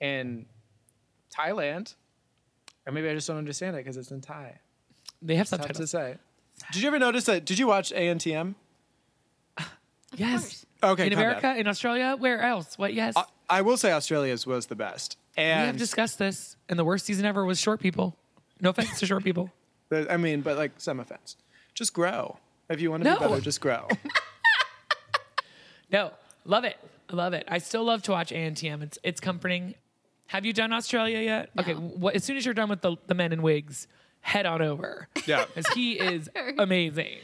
[0.00, 0.46] in
[1.32, 1.94] Thailand,
[2.86, 4.58] or maybe I just don't understand it because it's in Thai.
[5.22, 6.16] They have tough to say.
[6.72, 7.44] Did you ever notice that?
[7.44, 8.54] Did you watch ANTM?
[10.16, 10.64] Yes.
[10.82, 11.28] Okay, In calm down.
[11.38, 12.78] America, in Australia, where else?
[12.78, 12.94] What?
[12.94, 13.14] Yes.
[13.16, 15.16] I, I will say Australia's was the best.
[15.36, 18.16] We have discussed this, and the worst season ever was short people.
[18.60, 19.50] No offense to short people.
[19.92, 21.36] I mean, but like some offense.
[21.74, 22.38] Just grow.
[22.68, 23.18] If you want to No.
[23.18, 23.88] be better, just grow.
[25.92, 26.10] No,
[26.44, 26.76] love it.
[27.08, 27.44] I love it.
[27.46, 28.82] I still love to watch ANTM.
[28.82, 29.74] It's it's comforting.
[30.26, 31.50] Have you done Australia yet?
[31.56, 31.74] Okay.
[31.74, 33.86] What, as soon as you're done with the, the men in wigs,
[34.20, 35.06] head on over.
[35.26, 35.44] Yeah.
[35.44, 37.18] Because he is amazing.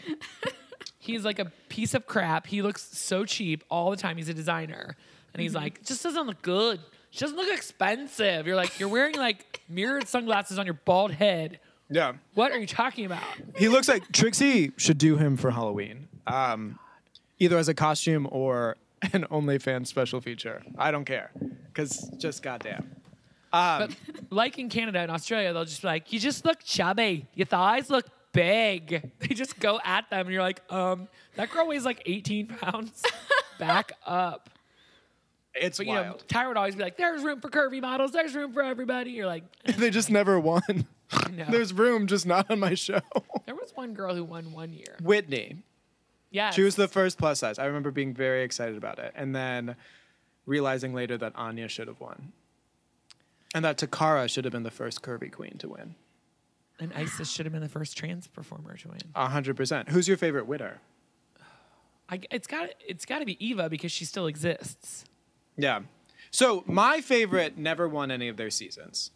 [0.98, 2.46] He's like a piece of crap.
[2.46, 4.18] He looks so cheap all the time.
[4.18, 4.96] He's a designer.
[5.32, 5.62] And he's mm-hmm.
[5.62, 6.78] like, just doesn't look good.
[7.10, 8.46] She doesn't look expensive.
[8.46, 11.58] You're like, you're wearing like mirrored sunglasses on your bald head.
[11.88, 12.12] yeah.
[12.34, 13.22] What are you talking about?
[13.56, 16.08] He looks like Trixie should do him for Halloween.
[16.26, 16.78] Um,
[17.38, 18.76] either as a costume or
[19.12, 20.62] an OnlyFans special feature.
[20.78, 21.30] I don't care.
[21.66, 22.94] Because just goddamn.
[23.52, 23.90] But
[24.30, 27.26] like in Canada and Australia, they'll just be like, you just look chubby.
[27.34, 29.10] Your thighs look big.
[29.18, 33.02] They just go at them, and you're like, um, that girl weighs like 18 pounds.
[33.58, 34.48] Back up.
[35.54, 36.24] It's But you know, wild.
[36.28, 38.12] Tyra would always be like, there's room for curvy models.
[38.12, 39.10] There's room for everybody.
[39.10, 40.86] You're like, they just never won.
[41.32, 41.44] no.
[41.50, 43.00] There's room, just not on my show.
[43.46, 44.96] there was one girl who won one year.
[45.02, 45.56] Whitney.
[46.30, 46.50] Yeah.
[46.50, 47.58] She was the first plus size.
[47.58, 49.12] I remember being very excited about it.
[49.16, 49.74] And then
[50.46, 52.32] realizing later that Anya should have won.
[53.54, 55.96] And that Toccara should have been the first curvy queen to win.
[56.78, 59.00] And Isis should have been the first trans performer to win.
[59.14, 59.90] A hundred percent.
[59.90, 60.80] Who's your favorite winner?
[62.08, 65.04] I, it's got it's got to be Eva because she still exists.
[65.56, 65.80] Yeah.
[66.30, 69.10] So my favorite never won any of their seasons.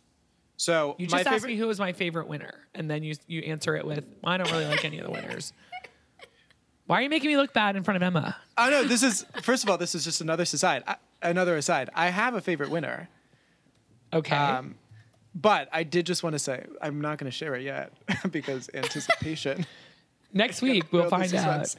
[0.56, 3.14] So You my just asked favorite, me who was my favorite winner, and then you
[3.26, 5.52] you answer it with, I don't really like any of the winners.
[6.86, 8.36] Why are you making me look bad in front of Emma?
[8.56, 10.84] I know this is first of all, this is just another aside.
[10.86, 11.90] I, another aside.
[11.94, 13.08] I have a favorite winner,
[14.12, 14.36] Okay.
[14.36, 14.74] um,
[15.34, 17.92] but I did just want to say I'm not going to share it yet
[18.30, 19.66] because anticipation.
[20.32, 21.74] Next week we'll find out.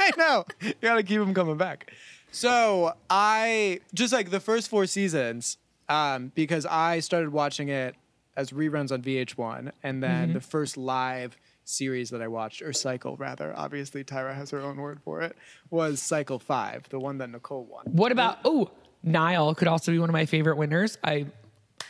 [0.00, 0.44] I know.
[0.60, 1.92] You got to keep them coming back.
[2.34, 5.56] So I just like the first four seasons
[5.88, 7.94] um, because I started watching it
[8.36, 10.32] as reruns on VH1, and then Mm-hmm.
[10.34, 14.76] the first live series that I watched, or cycle rather, obviously Tyra has her own
[14.76, 15.36] word for it,
[15.70, 17.84] was Cycle Five, the one that Nicole won.
[17.86, 18.70] What about oh
[19.04, 20.98] Nyle could also be one of my favorite winners.
[21.04, 21.26] I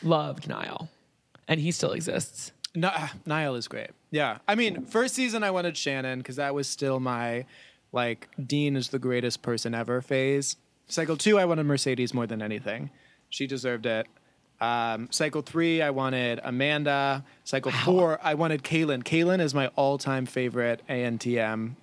[0.02, 0.88] loved Nyle,
[1.48, 2.52] and he still exists.
[2.74, 2.92] No,
[3.24, 3.90] Nyle is great.
[4.10, 7.46] Yeah, I mean, first season I wanted Shannon because that was still my
[7.94, 10.56] like Dean is the greatest person ever phase.
[10.88, 12.90] Cycle two, I wanted Mercedes more than anything.
[13.30, 14.06] She deserved it.
[14.60, 17.24] Um, cycle three, I wanted Amanda.
[17.44, 19.02] Cycle four, I wanted Kahlen.
[19.02, 21.76] Kahlen is my all-time favorite ANTM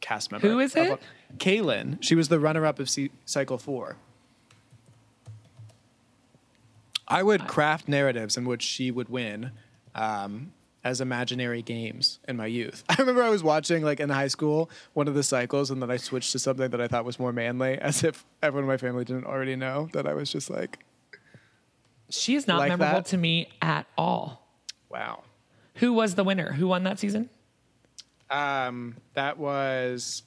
[0.00, 0.48] cast member.
[0.48, 1.00] Who is it?
[1.38, 1.98] Kahlen.
[2.02, 3.96] She was the runner-up of C- cycle four.
[7.08, 9.52] I would craft narratives in which she would win
[9.94, 10.52] um,
[10.84, 12.84] as imaginary games in my youth.
[12.88, 15.90] I remember I was watching, like in high school, one of the cycles, and then
[15.90, 18.76] I switched to something that I thought was more manly, as if everyone in my
[18.76, 20.84] family didn't already know that I was just like,
[22.10, 23.06] She is not Like memorable that?
[23.06, 24.46] to me at all.
[24.90, 25.22] wow.
[25.78, 26.52] Who was the winner?
[26.52, 27.28] Who won that season?
[28.30, 30.22] Um, that was.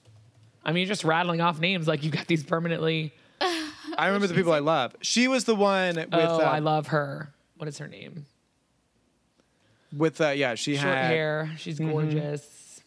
[0.66, 3.14] I mean, you're just rattling off names like you got these permanently.
[3.98, 4.94] I remember the people I love.
[5.02, 6.10] She was the one with.
[6.12, 7.34] oh, I love her.
[7.56, 8.26] What is her name?
[9.96, 11.12] With uh, yeah, she Short had.
[11.12, 11.52] hair.
[11.58, 12.82] She's gorgeous.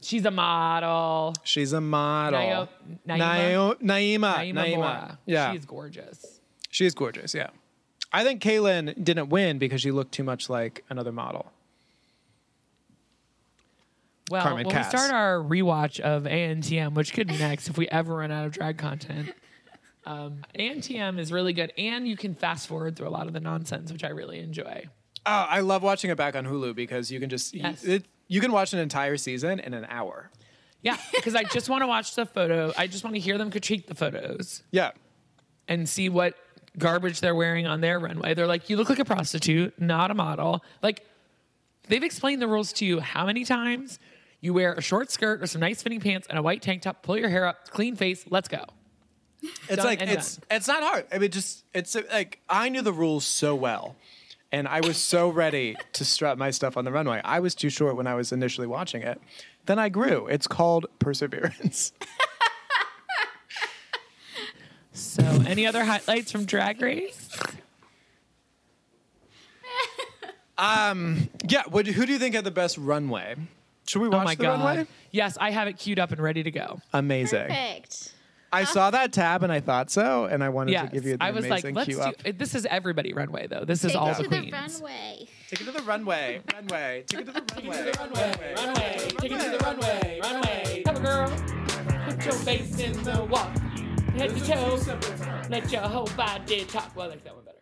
[0.00, 1.34] She's a model.
[1.42, 2.38] She's a model.
[2.38, 2.68] Nayo-
[3.08, 3.80] Naima.
[3.80, 4.34] Naima.
[4.54, 5.18] Naima Mora.
[5.26, 6.40] Yeah, She's gorgeous.
[6.70, 7.34] she is gorgeous.
[7.34, 7.48] Yeah.
[8.12, 11.50] I think Kahlen didn't win because she looked too much like another model.
[14.30, 14.92] Well, Carmen when Cass.
[14.92, 18.46] we start our rewatch of ANTM, which could be next if we ever run out
[18.46, 19.32] of drag content,
[20.04, 23.40] um, ANTM is really good, and you can fast forward through a lot of the
[23.40, 24.86] nonsense, which I really enjoy.
[25.26, 27.82] Oh, I love watching it back on Hulu because you can just Yes.
[27.84, 30.30] it, you can watch an entire season in an hour.
[30.82, 32.72] Yeah, because I just want to watch the photo.
[32.76, 34.92] I just want to hear them critique the photos Yeah.
[35.66, 36.34] and see what
[36.78, 38.34] garbage they're wearing on their runway.
[38.34, 40.62] They're like, you look like a prostitute, not a model.
[40.82, 41.04] Like,
[41.88, 43.98] they've explained the rules to you how many times?
[44.40, 47.02] You wear a short skirt or some nice fitting pants and a white tank top,
[47.02, 48.64] pull your hair up, clean face, let's go.
[49.42, 50.46] It's Done like it's done.
[50.50, 51.06] it's not hard.
[51.12, 53.96] I mean, just it's like I knew the rules so well,
[54.52, 57.20] and I was so ready to strut my stuff on the runway.
[57.24, 59.20] I was too short when I was initially watching it.
[59.66, 60.26] Then I grew.
[60.28, 61.92] It's called perseverance.
[64.92, 67.28] So, any other highlights from Drag Race?
[70.56, 71.64] Um, yeah.
[71.68, 73.34] What, who do you think had the best runway?
[73.86, 74.64] Should we watch Oh my the god!
[74.64, 74.86] runway?
[75.10, 76.80] Yes, I have it queued up and ready to go.
[76.94, 77.48] Amazing.
[77.48, 78.14] Perfect.
[78.52, 81.16] I saw that tab and I thought so, and I wanted Yes, to give you
[81.16, 82.14] the I was like, amazing let's cue up.
[82.24, 83.64] it- This is everybody runway though.
[83.64, 84.52] This is Take all it the to the queens.
[84.80, 85.28] runway.
[85.48, 86.40] Take it to the runway.
[86.54, 87.04] Runway.
[87.06, 87.92] Take it to the runway.
[88.56, 90.82] runway, take it to the runway, runway.
[90.84, 91.28] Come on, girl,
[92.08, 93.60] put your face in the water,
[94.16, 96.94] head to toe, let your whole body talk.
[96.96, 97.56] Well, I like that one better.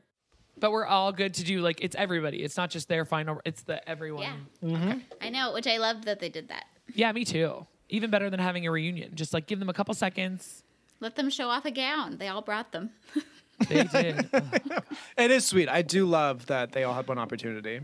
[0.58, 2.42] But we're all good to do like it's everybody.
[2.42, 3.40] It's not just their final.
[3.44, 4.22] It's the everyone.
[4.22, 4.36] Yeah.
[4.70, 4.98] Mm-hmm.
[5.20, 6.64] I know, which I loved that they did that.
[6.94, 7.66] Yeah, me too.
[7.90, 9.14] Even better than having a reunion.
[9.14, 10.62] Just like give them a couple seconds.
[11.04, 12.16] Let them show off a gown.
[12.16, 12.90] They all brought them.
[13.68, 14.28] They did.
[14.34, 14.80] Oh,
[15.16, 15.68] it is sweet.
[15.68, 17.80] I do love that they all had one opportunity.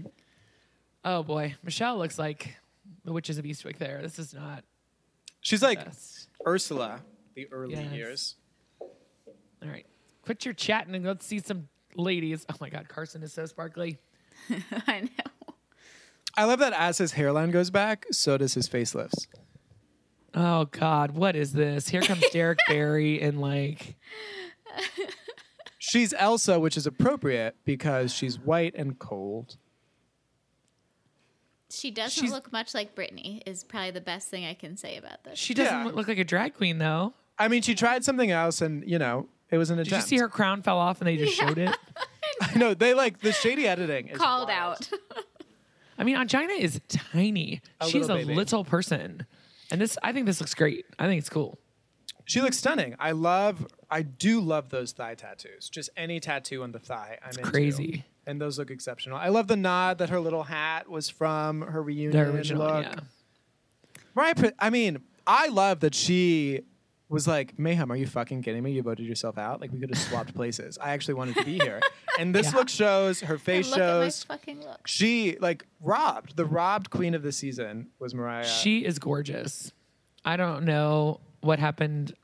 [1.05, 2.57] oh boy, Michelle looks like
[3.05, 3.77] the Witches of Eastwick.
[3.79, 4.65] There, this is not
[5.43, 6.29] She's like best.
[6.45, 7.03] Ursula,
[7.35, 7.93] the early Yes.
[7.93, 8.35] years.
[8.81, 9.87] All right,
[10.23, 12.45] quit your chatting and let's see some ladies.
[12.51, 13.99] Oh my God, Carson is so sparkly.
[14.89, 15.55] I know.
[16.37, 19.27] I love that as his hairline goes back, so does his facelifts.
[20.35, 21.89] Oh God, what is this?
[21.89, 23.97] Here comes Derrick Barry and like
[25.79, 29.57] She's Elsa, which is appropriate because she's white and cold.
[31.71, 33.43] She doesn't She's- look much like Britney.
[33.47, 35.39] Is probably the best thing I can say about this.
[35.39, 35.93] she doesn't Yeah.
[35.93, 37.15] look like a drag queen though.
[37.39, 40.05] I mean, she tried something else, and you know, it was an Did attempt.
[40.07, 41.75] you see her crown fell off and they just showed it?
[42.43, 44.09] I know they like the shady editing.
[44.09, 44.89] Is Called wild.
[44.91, 45.25] out.
[45.99, 47.61] I mean, Ongina is tiny.
[47.81, 48.35] A She's little a baby.
[48.35, 49.27] little person,
[49.71, 50.85] and this I think this looks great.
[50.99, 51.59] I think it's cool.
[52.25, 52.95] She looks stunning.
[52.99, 53.67] I love.
[53.91, 55.69] I do love those thigh tattoos.
[55.69, 57.19] Just any tattoo on the thigh.
[57.23, 57.43] I'm into.
[57.51, 58.05] crazy.
[58.27, 59.17] And those look exceptional.
[59.19, 62.85] I love the nod that her little hat was from her reunion The original, look.
[62.85, 62.95] yeah.
[64.15, 64.39] Right.
[64.59, 66.61] I mean, I love that she
[67.11, 68.73] was like, Mayhem, are you fucking kidding me?
[68.73, 69.61] You voted yourself out.
[69.61, 70.79] Like we could have swapped places.
[70.81, 71.81] I actually wanted to be here.
[72.19, 72.59] And this Yeah.
[72.59, 74.25] look shows her face Look at my shows.
[74.25, 74.87] fucking look.
[74.87, 76.37] She like robbed.
[76.37, 78.45] The robbed queen of the season was Mariah.
[78.47, 79.73] She is gorgeous.
[80.25, 82.15] I don't know what happened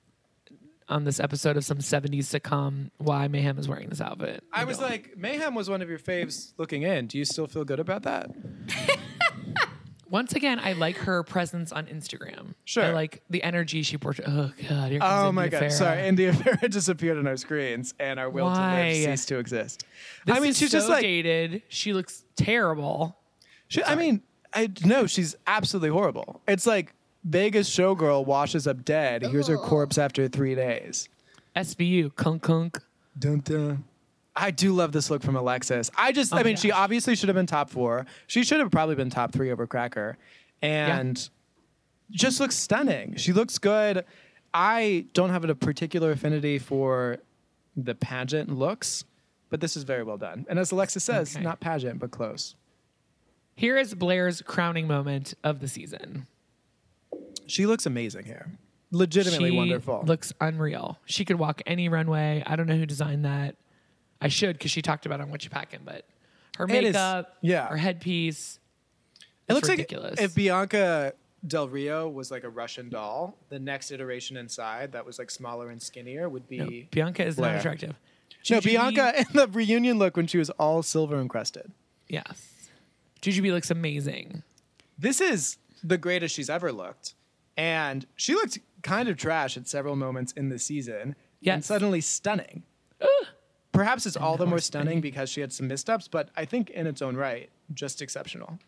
[0.88, 4.44] on this episode of some 70s sitcom why Mayhem is wearing this outfit.
[4.52, 4.88] I was don't.
[4.88, 7.08] like, Mayhem was one of your faves looking in.
[7.08, 8.30] Do you still feel good about that?
[10.10, 12.54] once again, I like her presence on Instagram.
[12.64, 12.84] Sure.
[12.84, 14.28] I like the energy she portrays.
[14.30, 15.72] Oh god, here comes Oh India my god!
[15.72, 19.84] Sorry, India Ferrah disappeared on our screens, and our will to live ceased to exist.
[20.24, 21.62] This I mean, she's so just like dated.
[21.68, 23.18] She looks terrible.
[23.68, 24.22] She, I mean,
[24.54, 26.40] I no, she's absolutely horrible.
[26.46, 29.22] It's like Vegas showgirl washes up dead.
[29.22, 31.08] Here's her corpse after three days.
[31.56, 32.78] SVU, kunk kunk.
[33.18, 33.84] Dun, dun.
[34.36, 35.90] I do love this look from Alexis.
[35.96, 38.04] I just, I Oh my mean, she obviously should have been top four.
[38.26, 40.18] She should have probably been top three over Cracker,
[40.60, 41.28] and
[42.10, 43.16] just looks stunning.
[43.16, 44.04] She looks good.
[44.52, 47.18] I don't have a particular affinity for
[47.76, 49.04] the pageant looks,
[49.50, 50.46] but this is very well done.
[50.48, 51.42] And as Alexis says, Okay.
[51.44, 52.54] not pageant, but close.
[53.54, 56.26] Here is Blair's crowning moment of the season.
[57.46, 58.50] She looks amazing here.
[58.90, 60.02] Legitimately she wonderful.
[60.06, 60.98] Looks unreal.
[61.06, 62.42] She could walk any runway.
[62.46, 63.56] I don't know who designed that.
[64.20, 66.04] I should because she talked about it on what you packing, but
[66.56, 67.68] her It is- makeup, yeah.
[67.68, 68.58] her headpiece.
[69.48, 70.12] It looks ridiculous.
[70.18, 71.12] like if Bianca
[71.46, 75.70] Del Rio was like a Russian doll, the next iteration inside that was like smaller
[75.70, 77.52] and skinnier would be No, Bianca is Blair.
[77.52, 77.94] not attractive.
[78.50, 81.70] no Bianca in the reunion look when she was all silver encrusted.
[82.08, 82.68] Yes.
[83.22, 84.42] Jujubee looks amazing.
[84.98, 87.14] This is the greatest she's ever looked,
[87.56, 91.66] and she looked kind of trash at several moments in the season, and Yes.
[91.66, 92.62] suddenly stunning.
[93.76, 96.86] Perhaps it's all the more stunning because she had some missteps, but I think in
[96.86, 98.58] its own right, just exceptional.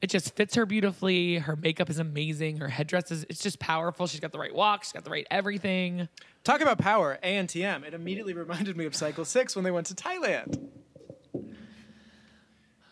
[0.00, 1.38] It just fits her beautifully.
[1.38, 2.58] Her makeup is amazing.
[2.58, 4.06] Her headdress is it's just powerful.
[4.06, 4.84] She's got the right walk.
[4.84, 6.08] She's got the right everything.
[6.44, 7.84] Talk about power, ANTM.
[7.84, 10.68] It immediately reminded me of Cycle 6 when they went to Thailand.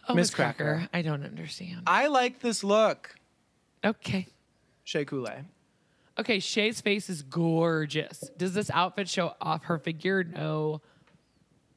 [0.09, 0.65] Oh, Miss Miss Cracker.
[0.65, 0.89] Cracker.
[0.93, 1.83] I don't understand.
[1.87, 3.15] I like this look.
[3.85, 4.27] Okay.
[4.83, 5.45] Shea Coulee.
[6.19, 8.31] Okay, Shea's face is gorgeous.
[8.37, 10.25] Does this outfit show off her figure?
[10.25, 10.83] No.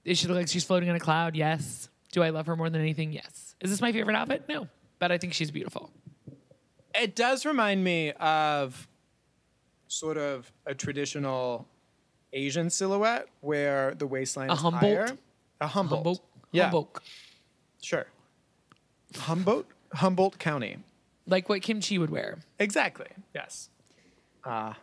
[0.05, 1.35] Does she look like she's floating on a cloud?
[1.35, 1.89] Yes.
[2.11, 3.11] Do I love her more than anything?
[3.13, 3.55] Yes.
[3.61, 4.43] Is this my favorite outfit?
[4.49, 4.67] No.
[4.99, 5.89] But I think she's beautiful.
[6.95, 8.87] It does remind me of
[9.87, 11.67] sort of a traditional
[12.33, 14.83] Asian silhouette where the waistline A is Humboldt?
[14.83, 15.17] higher.
[15.61, 16.01] A Humboldt.
[16.01, 16.21] A Humboldt.
[16.51, 16.99] Yeah, Humboldt.
[17.81, 18.05] sure.
[19.15, 20.77] Humboldt, Humboldt County.
[21.25, 22.39] Like what Kim Chi would wear.
[22.59, 23.07] Exactly.
[23.33, 23.69] Yes.
[24.43, 24.73] Uh,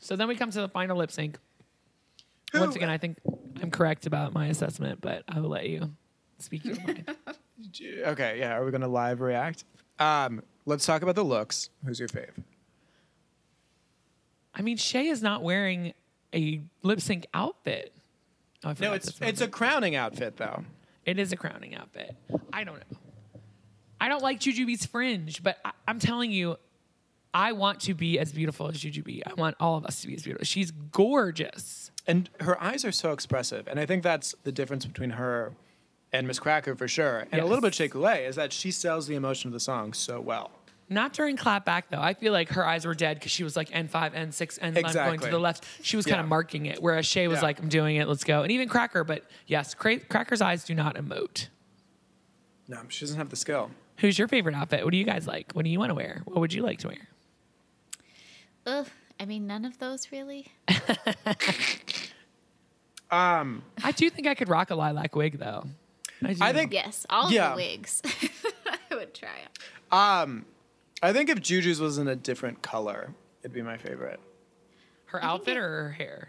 [0.00, 1.38] so then we come to the final lip sync.
[2.52, 3.18] Once again, I think
[3.62, 5.90] I'm correct about my assessment, but I will let you
[6.38, 7.04] speak your mind.
[7.82, 8.54] Okay, yeah.
[8.58, 9.64] Are we gonna live react?
[9.98, 11.70] Um, let's talk about the looks.
[11.86, 12.30] Who's your fave?
[14.54, 15.94] I mean, Shea is not wearing
[16.34, 17.94] a lip sync outfit.
[18.62, 20.64] Oh, No, it's it's a crowning outfit though.
[21.06, 22.14] It is a crowning outfit.
[22.52, 22.98] I don't know.
[24.00, 26.56] I don't like Jujubee's fringe, but I, I'm telling you,
[27.32, 29.22] I want to be as beautiful as Jujubee.
[29.26, 30.44] I want all of us to be as beautiful.
[30.44, 31.90] She's gorgeous.
[32.06, 35.52] And her eyes are so expressive, and I think that's the difference between her
[36.12, 37.74] and Miz Cracker for sure, and a little bit Yes.
[37.76, 40.52] Shea Coulee is that she sells the emotion of the song so well.
[40.88, 42.00] Not during clapback though.
[42.00, 44.56] I feel like her eyes were dead because she was like N five, N six,
[44.56, 45.64] and I'm going to the left.
[45.82, 46.22] She was kind Yeah.
[46.22, 47.42] of marking it, whereas Shea was Yeah.
[47.46, 50.76] like, "I'm doing it, let's go." And even Cracker, but yes, Cra- Cracker's eyes do
[50.76, 51.48] not emote.
[52.68, 53.72] No, she doesn't have the skill.
[53.98, 54.84] Who's your favorite outfit?
[54.84, 55.50] What do you guys like?
[55.54, 56.22] What do you want to wear?
[56.24, 57.08] What would you like to wear?
[58.66, 58.86] Ugh,
[59.18, 60.52] I mean, none of those really.
[63.10, 65.64] Um, I do think I could rock a lilac wig though.
[66.24, 66.38] I, do.
[66.44, 67.50] I think Yes, all Yeah.
[67.50, 68.02] the wigs.
[68.90, 69.98] I would try 'em.
[69.98, 70.46] um,
[71.02, 74.18] I think if Juju's was in a different color, it'd be my favorite.
[75.06, 76.28] her outfit or her hair.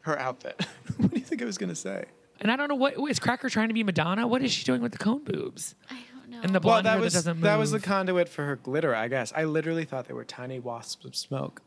[0.00, 0.64] Her outfit.
[0.96, 2.06] what do you think I was gonna say?
[2.40, 4.26] And I don't know what is Cracker trying to be Madonna.
[4.26, 5.74] What is she doing with the cone boobs?
[5.90, 6.40] I don't know.
[6.42, 7.42] And the Well, blonde that hair was that doesn't move.
[7.42, 9.32] that was the conduit for her glitter, I guess.
[9.36, 11.62] I literally thought they were tiny wasps of smoke,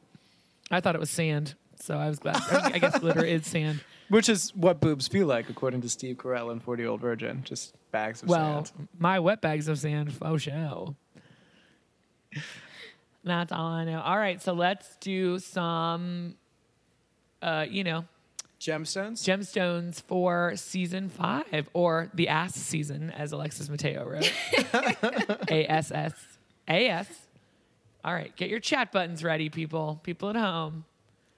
[0.71, 2.37] I thought it was sand, so I was glad.
[2.51, 3.81] I guess glitter is sand.
[4.11, 7.41] Which is what boobs feel like, according to Steve Carell and Forty Year Old Virgin,
[7.43, 8.87] just bags of Well, sand.
[8.99, 10.95] my wet bags of sand faux show.
[13.23, 14.01] That's all I know.
[14.01, 16.35] All right, so let's do some,
[17.41, 18.05] uh, you know,
[18.59, 19.23] Gemstones.
[19.23, 24.31] gemstones for season five or the ass season, as Alexis Mateo wrote.
[25.49, 26.13] A S S
[26.67, 27.07] A S.
[28.03, 29.99] All right, get your chat buttons ready, people.
[30.03, 30.85] People at home.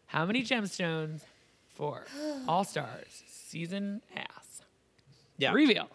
[0.06, 1.22] How many gemstones
[1.74, 2.06] for
[2.48, 4.62] All Stars season ass?
[5.38, 5.52] yeah.
[5.54, 5.90] Reveal.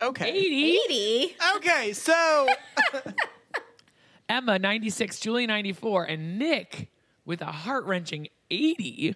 [0.00, 0.30] Okay.
[0.30, 0.78] 80.
[0.90, 1.36] 80.
[1.56, 1.92] Okay.
[1.92, 2.48] So
[4.28, 6.90] Emma 96, Julie 94, and Nick
[7.24, 9.14] with a heart wrenching 80.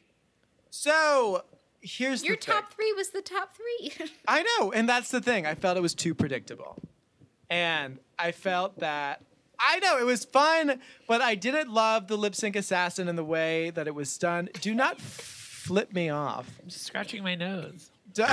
[0.70, 1.42] so
[1.80, 2.54] here's Your the thing.
[2.54, 3.92] top three was the top three.
[4.28, 5.44] I know, and that's the thing.
[5.46, 6.78] I felt it was too predictable.
[7.50, 9.22] And I felt that
[9.58, 13.24] I know it was fun, but I didn't love the lip sync assassin in the
[13.24, 14.48] way that it was done.
[14.60, 16.48] Do not flip me off.
[16.62, 17.90] I'm scratching my nose.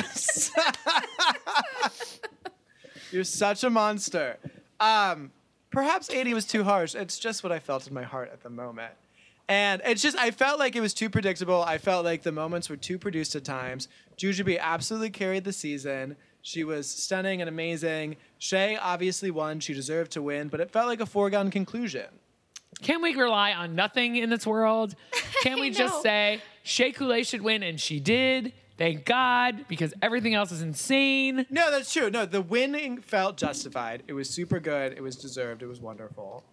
[3.11, 4.37] You're such a monster.
[4.79, 5.31] Um,
[5.71, 6.95] perhaps 80 was too harsh.
[6.95, 8.93] It's just what I felt in my heart at the moment.
[9.49, 11.61] And it's just, I felt like it was too predictable.
[11.63, 13.89] I felt like the moments were too produced at times.
[14.17, 16.15] Jujubee absolutely carried the season.
[16.41, 18.17] She was stunning and amazing.
[18.43, 19.61] Shea obviously won.
[19.61, 22.07] She deserved to win, but it felt like a foregone conclusion.
[22.81, 24.95] Can we rely on nothing in this world?
[25.43, 28.51] Can we just say Shea Coulee should win and she did?
[28.77, 31.45] Thank God, because everything else is insane.
[31.49, 32.09] No, that's true.
[32.09, 34.03] No, the winning felt justified.
[34.09, 34.91] It was super good.
[34.91, 35.63] It was deserved.
[35.63, 36.43] It was wonderful.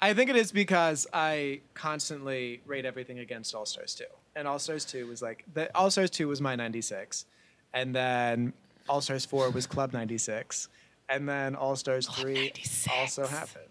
[0.00, 4.04] I think it is because I constantly rate everything against All Stars 2.
[4.36, 7.26] And All Stars 2 was like, the All Stars 2 was my 96.
[7.74, 8.54] And then
[8.88, 10.70] All Stars 4 was Club 96.
[11.08, 12.88] And then All Stars 3 96.
[12.88, 13.64] also happened.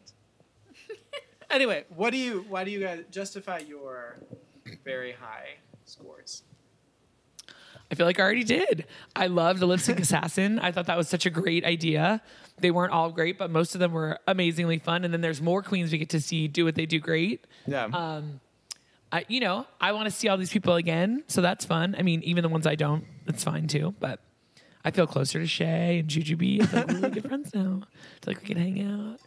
[1.50, 4.18] anyway, what do you, why do you guys justify your
[4.84, 6.44] very high scores?
[7.92, 8.86] I feel like I already did.
[9.16, 10.60] I loved the Lip Sync Assassin.
[10.60, 12.22] I thought that was such a great idea.
[12.58, 15.04] They weren't all great, but most of them were amazingly fun.
[15.04, 17.46] And then there's more queens we get to see do what they do great.
[17.68, 17.86] Yeah.
[17.86, 18.40] Um,
[19.12, 21.96] I, you know, I want to see all these people again, so that's fun.
[21.98, 23.94] I mean, even the ones I don't, it's fine too.
[24.00, 24.20] But
[24.86, 26.62] I feel closer to Shea and Jujubee.
[26.62, 27.82] I feel like we're really good friends now.
[27.84, 29.20] I feel like we can hang out.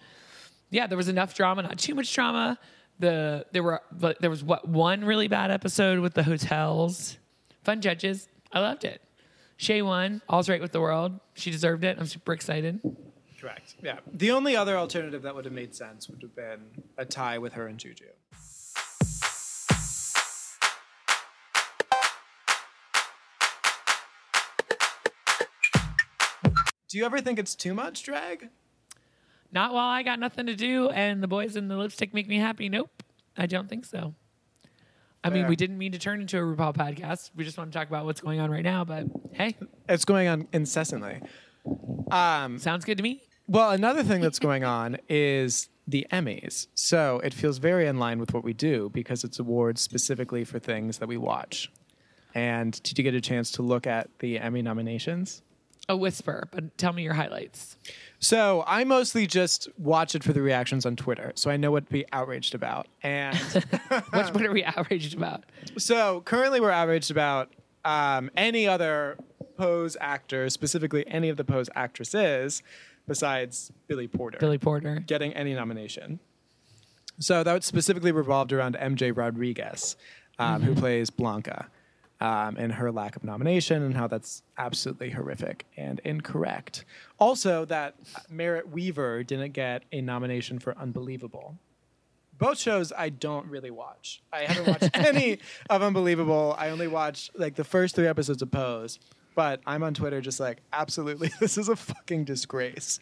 [0.70, 2.58] Yeah, there was enough drama, not too much drama.
[3.00, 7.18] The there were, but there was what one really bad episode with the hotels.
[7.64, 9.02] Fun judges, I loved it.
[9.56, 10.22] Shea won.
[10.28, 11.18] All's right with the world.
[11.34, 11.98] She deserved it.
[11.98, 12.80] I'm super excited.
[13.40, 13.74] Correct.
[13.82, 13.98] Yeah.
[14.12, 16.60] The only other alternative that would have made sense would have been
[16.96, 18.04] a tie with her and Juju.
[26.88, 28.48] Do you ever think it's too much drag?
[29.52, 32.38] Not while I got nothing to do and the boys in the lipstick make me
[32.38, 32.68] happy.
[32.68, 33.02] Nope,
[33.36, 34.14] I don't think so.
[35.24, 35.48] I mean, Fair.
[35.48, 37.30] we didn't mean to turn into a RuPaul podcast.
[37.34, 38.84] We just want to talk about what's going on right now.
[38.84, 39.56] But hey,
[39.88, 41.20] It's going on incessantly.
[42.10, 43.22] Um, sounds good to me.
[43.46, 46.68] well, another thing that's going on is the Emmys.
[46.74, 50.58] So it feels very in line with what we do because it's awards specifically for
[50.58, 51.70] things that we watch.
[52.34, 55.42] And did you get a chance to look at the Emmy nominations?
[55.90, 57.76] A whisper, but tell me your highlights.
[58.18, 61.86] So I mostly just watch it for the reactions on Twitter, so I know what
[61.86, 62.88] to be outraged about.
[63.02, 63.36] And
[64.10, 65.44] What, what are we outraged about?
[65.78, 67.52] so currently we're outraged about
[67.84, 69.16] um, any other
[69.56, 72.62] Pose actor, specifically any of the Pose actresses,
[73.06, 75.02] besides Billy Porter, Billy Porter.
[75.06, 76.20] getting any nomination.
[77.18, 79.96] So that specifically revolved around MJ Rodriguez,
[80.38, 81.68] um, who plays Blanca,
[82.20, 86.84] um, and her lack of nomination, and how that's absolutely horrific and incorrect.
[87.18, 87.94] Also, that
[88.28, 91.56] Merritt Wever didn't get a nomination for Unbelievable.
[92.36, 94.22] Both shows I don't really watch.
[94.32, 95.38] I haven't watched any
[95.70, 96.54] of Unbelievable.
[96.58, 98.98] I only watched like the first three episodes of Pose.
[99.34, 102.98] But I'm on Twitter just like, absolutely, this is a fucking disgrace.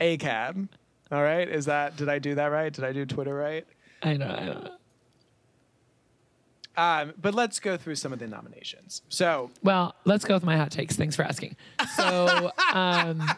[0.00, 0.68] A cab.
[1.10, 1.48] All right.
[1.48, 2.70] Is that did I do that right?
[2.72, 3.66] Did I do Twitter right?
[4.02, 4.26] I know.
[4.26, 4.70] I know.
[6.78, 9.02] Um, but let's go through some of the nominations.
[9.08, 10.94] So Well, let's go with my hot takes.
[10.96, 11.56] Thanks for asking.
[11.96, 13.22] So, um,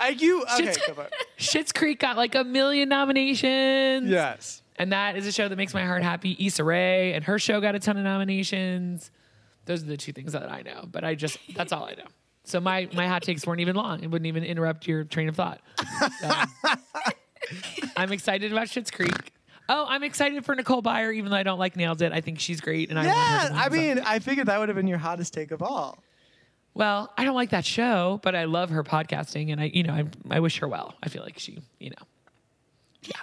[0.00, 1.12] I you okay, Shit's- go for it.
[1.38, 4.08] Schitt's Creek got like a million nominations.
[4.10, 4.62] Yes.
[4.78, 6.36] And that is a show that makes my heart happy.
[6.38, 9.10] Issa Rae and her show got a ton of nominations.
[9.64, 12.04] Those are the two things that I know, but I just that's all I know.
[12.44, 14.02] So my my hot takes weren't even long.
[14.02, 15.60] It wouldn't even interrupt your train of thought.
[16.20, 16.30] So,
[17.96, 19.32] I'm excited about Schitt's Creek.
[19.68, 22.12] Oh, I'm excited for Nicole Byer, even though I don't like Nailed It.
[22.12, 23.80] I think she's great, and I Yeah, I something.
[23.80, 25.98] mean, I figured that would have been your hottest take of all.
[26.74, 29.92] Well, I don't like that show, but I love her podcasting, and I, you know,
[29.94, 30.94] I, I wish her well.
[31.02, 32.06] I feel like she, you know,
[33.02, 33.16] yeah.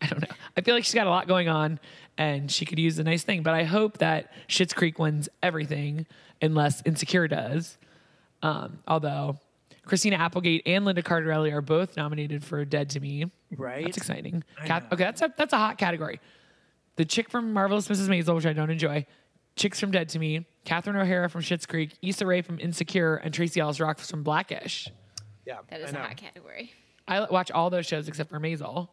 [0.00, 0.34] I don't know.
[0.56, 1.78] I feel like she's got a lot going on,
[2.16, 3.42] and she could use a nice thing.
[3.42, 6.06] But I hope that Schitt's Creek wins everything,
[6.40, 7.76] unless Insecure does.
[8.42, 9.38] Um, although
[9.88, 13.30] Christina Applegate and Linda Cardellini are both nominated for Dead to Me.
[13.56, 13.84] Right.
[13.84, 14.44] That's exciting.
[14.60, 14.88] I Kath- know.
[14.92, 16.20] okay, that's a that's a hot category.
[16.96, 18.08] The chick from Marvelous Mrs.
[18.08, 19.06] Maisel, which I don't enjoy,
[19.56, 23.32] chicks from Dead to Me, Catherine O'Hara from Schitt's Creek, Issa Rae from Insecure, and
[23.32, 24.88] Tracee Ellis Ross from Blackish.
[25.46, 25.58] Yeah.
[25.70, 26.00] That is I a know.
[26.00, 26.72] hot category.
[27.06, 28.88] I watch all those shows except for Maisel.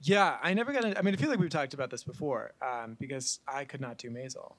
[0.00, 0.84] Yeah, I never got.
[0.98, 3.98] I mean, I feel like we've talked about this before um, because I could not
[3.98, 4.54] do Maisel,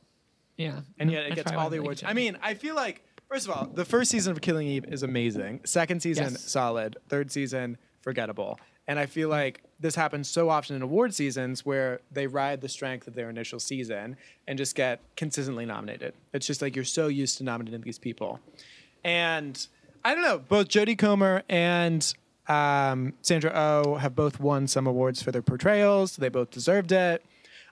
[0.58, 2.04] Yeah, and yet it That's gets probably all why the I like awards.
[2.04, 2.10] it.
[2.10, 5.04] I mean, I feel like first of all, the first season of Killing Eve is
[5.04, 5.62] amazing.
[5.66, 6.42] Second season, Yes.
[6.44, 6.98] solid.
[7.10, 8.60] Third season, forgettable.
[8.88, 12.70] And I feel like this happens so often in award seasons where they ride the
[12.70, 14.18] strength of their initial season
[14.48, 16.14] and just get consistently nominated.
[16.34, 18.40] It's just like you're so used to nominating these people.
[19.04, 19.66] And
[20.04, 22.12] I don't know, both Jodie Comer and
[22.48, 26.16] um, Sandra Oh have both won some awards for their portrayals.
[26.16, 27.24] They both deserved it.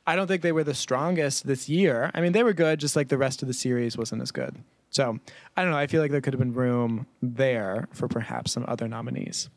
[0.05, 2.11] I don't think they were the strongest this year.
[2.13, 4.55] I mean, they were good, just like the rest of the series wasn't as good.
[4.97, 5.19] So
[5.55, 5.77] I don't know.
[5.77, 9.47] I feel like there could have been room there for perhaps some other nominees.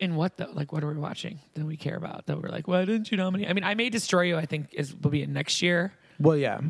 [0.00, 0.50] in what though?
[0.52, 2.26] Like, what are we watching that we care about?
[2.26, 3.48] That we're like, why didn't you nominate?
[3.48, 4.36] I mean, I May Destroy You.
[4.36, 5.92] I think is will be in next year.
[6.18, 6.60] Well, yeah.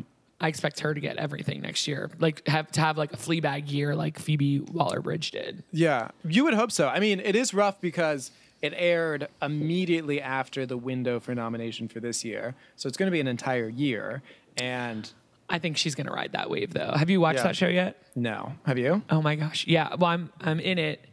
[0.41, 2.11] I expect her to get everything next year.
[2.19, 5.63] Like, have to have like a Fleabag year, like Phoebe Waller Bridge did.
[5.71, 6.89] Yeah, you would hope so.
[6.89, 8.31] I mean, it is rough because
[8.61, 12.55] it aired immediately after the window for nomination for this year.
[12.75, 14.21] So it's going to be an entire year.
[14.57, 15.09] And
[15.49, 16.91] I think she's gonna ride that wave though.
[16.91, 17.43] Have you watched Yeah.
[17.43, 18.01] that show yet?
[18.15, 18.53] no.
[18.65, 19.03] Have you?
[19.09, 19.95] Oh my gosh, yeah.
[19.95, 21.05] Well, I'm I'm in it.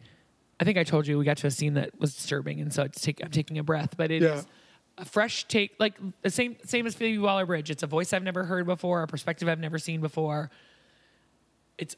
[0.61, 2.85] I think I told you we got to a scene that was disturbing, and so
[2.85, 3.97] it's take, I'm taking a breath.
[3.97, 5.03] But it is Yeah.
[5.03, 7.69] a fresh take, like the same same as Phoebe Waller Bridge.
[7.71, 10.51] It's a voice I've never heard before, a perspective I've never seen before.
[11.79, 11.97] It's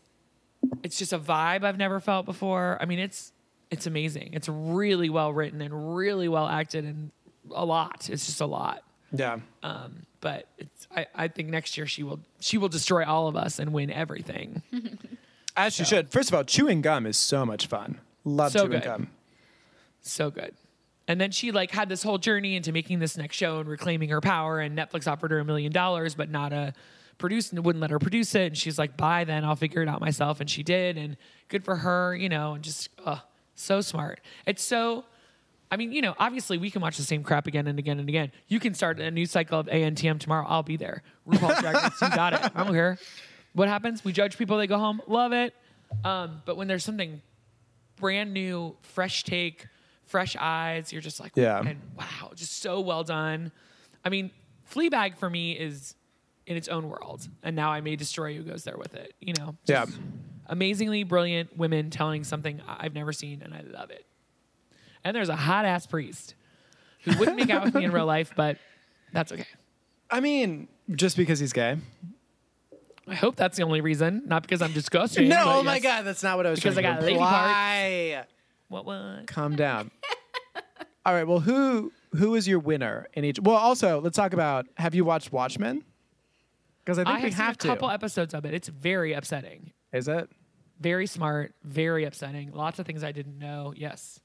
[0.82, 2.78] it's just a vibe I've never felt before.
[2.80, 3.32] I mean, it's
[3.70, 4.30] it's amazing.
[4.32, 7.10] It's really well written and really well acted, and
[7.54, 8.08] a lot.
[8.10, 8.82] It's just a lot.
[9.12, 9.38] Yeah.
[9.62, 13.36] Um, but it's, I, I think next year she will she will destroy all of
[13.36, 14.62] us and win everything.
[15.56, 16.10] As you should.
[16.10, 18.00] First of all, chewing gum is so much fun.
[18.24, 18.82] Love So chewing good.
[18.84, 19.10] gum.
[20.00, 20.54] so good.
[21.06, 24.08] And then she like had this whole journey into making this next show and reclaiming
[24.08, 24.58] her power.
[24.58, 26.72] And Netflix offered her a million dollars, but not a
[27.18, 28.46] produce and wouldn't let her produce it.
[28.46, 31.16] And she's like, "Bye, then I'll figure it out myself." And she did, and
[31.48, 32.54] good for her, you know.
[32.54, 33.18] And just uh,
[33.54, 34.20] so smart.
[34.46, 35.04] It's so.
[35.70, 38.08] I mean, you know, obviously we can watch the same crap again and again and
[38.08, 38.30] again.
[38.48, 40.46] You can start a new cycle of ANTM tomorrow.
[40.48, 41.02] I'll be there.
[41.28, 42.40] RuPaul's Drag Race, you got it.
[42.54, 42.98] I don't care.
[43.54, 44.04] What happens?
[44.04, 44.58] We judge people.
[44.58, 45.00] They go home.
[45.06, 45.54] Love it.
[46.04, 47.22] Um, but when there's something
[47.96, 49.66] brand new, fresh take,
[50.06, 51.60] fresh eyes, you're just like, Yeah.
[51.64, 53.50] and wow, just so well done.
[54.04, 54.30] I mean,
[54.72, 55.94] Fleabag for me is
[56.46, 59.14] in its own world, and now I may destroy you goes there with it.
[59.20, 59.86] You know, Yeah.
[60.46, 64.04] Amazingly brilliant women telling something I've never seen, and I love it.
[65.04, 66.34] And there's a hot ass priest
[67.02, 68.56] who wouldn't make out with me in real life, but
[69.12, 69.46] that's okay.
[70.10, 71.76] I mean, just because he's gay.
[73.06, 75.28] I hope that's the only reason, not because I'm disgusting.
[75.28, 77.14] No, oh my god, that's not what I was Because trying I to got lady
[77.16, 78.24] imply.
[78.68, 78.86] What?
[78.86, 79.26] What?
[79.26, 79.90] Calm down.
[81.04, 81.26] All right.
[81.26, 83.38] Well, who who is your winner in each?
[83.40, 84.66] Well, also let's talk about.
[84.78, 85.84] Have you watched Watchmen?
[86.82, 87.68] Because I think I we have have a to.
[87.68, 88.54] couple episodes of it.
[88.54, 89.72] It's very upsetting.
[89.92, 90.30] is it?
[90.80, 91.54] Very smart.
[91.62, 92.52] Very upsetting.
[92.52, 93.74] Lots of things I didn't know.
[93.76, 94.18] Yes.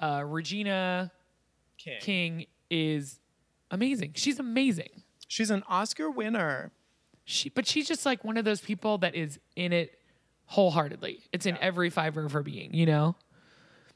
[0.00, 1.10] Uh, Regina
[1.78, 1.98] King.
[2.00, 3.18] King is
[3.70, 4.12] amazing.
[4.14, 5.02] She's amazing.
[5.28, 6.72] She's an Oscar winner.
[7.24, 9.98] She, but she's just like one of those people that is in it
[10.46, 11.24] wholeheartedly.
[11.32, 12.72] It's in every fiber of her being.
[12.72, 13.16] You know,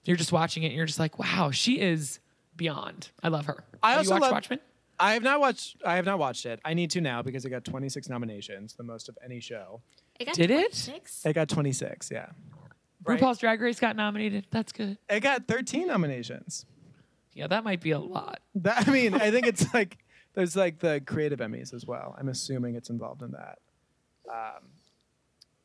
[0.04, 2.18] you're just watching it and you're just like, wow, she is
[2.56, 3.10] beyond.
[3.22, 3.62] I love her.
[3.82, 4.60] I Have also you watched love- Watchmen?
[4.98, 5.76] I have not watched.
[5.84, 6.60] I have not watched it.
[6.64, 9.80] I need to now because it got 26 nominations, the most of any show.
[10.18, 10.72] It got Did it?
[10.74, 11.24] 26?
[11.24, 12.10] It got 26.
[12.12, 12.26] Yeah.
[13.04, 13.20] Right.
[13.20, 14.46] RuPaul's Drag Race got nominated.
[14.50, 14.98] That's good.
[15.08, 16.66] It got 13 nominations.
[17.32, 18.40] Yeah, that might be a lot.
[18.56, 19.98] That, I mean, I think it's like
[20.34, 22.14] there's like the creative Emmys as well.
[22.18, 23.58] I'm assuming it's involved in that.
[24.30, 24.68] Um,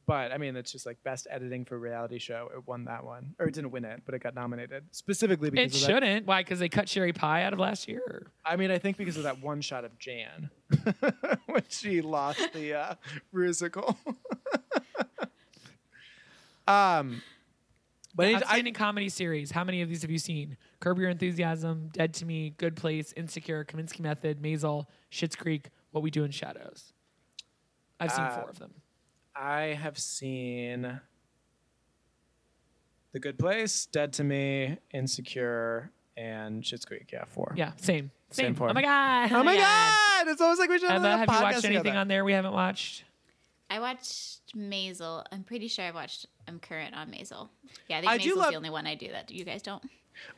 [0.06, 2.50] but I mean, it's just like best editing for reality show.
[2.56, 5.76] It won that one, or it didn't win it, but it got nominated specifically because
[5.76, 6.28] It of shouldn't.
[6.28, 6.42] Why?
[6.42, 8.28] Because they cut Sherry Pie out of last year.
[8.46, 10.52] I mean, I think because of that one shot of Jan
[11.48, 12.96] when she lost the uh,
[13.34, 13.98] musical.
[16.68, 17.22] um,
[18.16, 19.52] but I, Outstanding comedy series.
[19.52, 20.56] How many of these have you seen?
[20.80, 26.02] Curb Your Enthusiasm, Dead to Me, Good Place, Insecure, Kominsky Method, Maisel, Schitt's Creek, What
[26.04, 26.94] We Do in Shadows.
[28.00, 28.74] I've seen Uh, four of them.
[29.36, 31.02] I have seen
[33.12, 37.10] The Good Place, Dead to Me, Insecure, and Schitt's Creek.
[37.12, 37.54] Yeah, four.
[37.58, 38.12] Yeah, same.
[38.32, 38.56] Same Same.
[38.56, 38.70] four.
[38.70, 39.32] Oh my god.
[39.34, 40.28] Oh my god!
[40.28, 41.98] It's almost like we should have Emma, a have you watched anything together.
[41.98, 43.04] on there we haven't watched?
[43.70, 45.24] I watched Maisel.
[45.32, 46.28] I'm pretty sure I've watched.
[46.48, 47.50] I'm current on Maisel.
[47.88, 49.32] Yeah, I think I Maisel's love- the only one I do that.
[49.32, 49.84] You guys don't.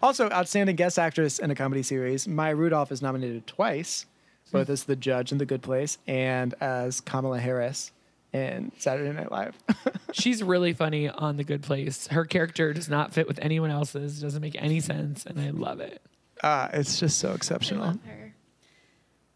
[0.02, 2.28] Also, outstanding guest actress in a comedy series.
[2.28, 4.06] Maya Rudolph is nominated twice,
[4.52, 7.92] both as the judge in The Good Place and as Kamala Harris
[8.34, 9.56] in Saturday Night Live.
[10.14, 12.08] She's really funny on The Good Place.
[12.08, 14.18] Her character does not fit with anyone else's.
[14.20, 16.02] It doesn't make any sense, and I love it.
[16.44, 17.86] uh, it's just so I exceptional.
[17.86, 18.34] love her.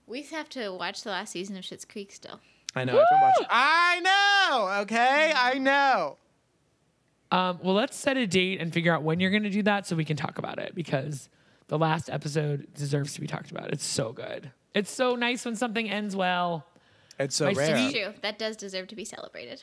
[0.08, 2.40] We have to watch the last season of Schitt's Creek still.
[2.76, 3.00] I know.
[3.00, 3.46] I've.
[3.50, 4.82] I know.
[4.82, 6.18] Okay, I know.
[7.32, 9.88] Um, well, let's set a date and figure out when you're going to do that
[9.88, 11.30] so we can talk about it because
[11.68, 13.72] the last episode deserves to be talked about.
[13.72, 14.52] It's so good.
[14.74, 16.66] It's so nice when something ends well.
[17.20, 17.78] It's so My rare.
[17.90, 18.14] sweet- True.
[18.22, 19.62] That does deserve to be celebrated.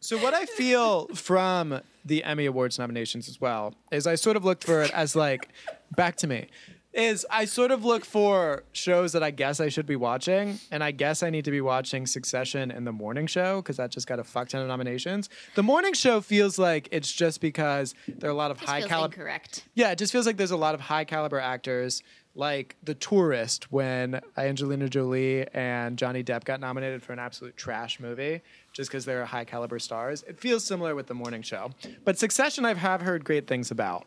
[0.00, 4.44] So what I feel from the Emmy Awards nominations as well is I sort of
[4.44, 5.48] looked for it as like
[5.94, 6.48] back to me
[6.92, 10.82] is I sort of look for shows that I guess I should be watching and
[10.82, 14.06] I guess I need to be watching Succession and The Morning Show because that just
[14.08, 15.28] got a fuck ton of nominations.
[15.54, 19.14] The Morning Show feels like it's just because there are a lot of high caliber
[19.14, 19.64] Correct.
[19.74, 22.02] yeah, it just feels like there's a lot of high caliber actors,
[22.34, 28.00] like The Tourist, when Angelina Jolie and Johnny Depp got nominated for an absolute trash
[28.00, 28.40] movie,
[28.72, 30.24] just because they're high caliber stars.
[30.26, 31.70] It feels similar with The Morning Show.
[32.04, 34.06] But Succession, I have heard great things about.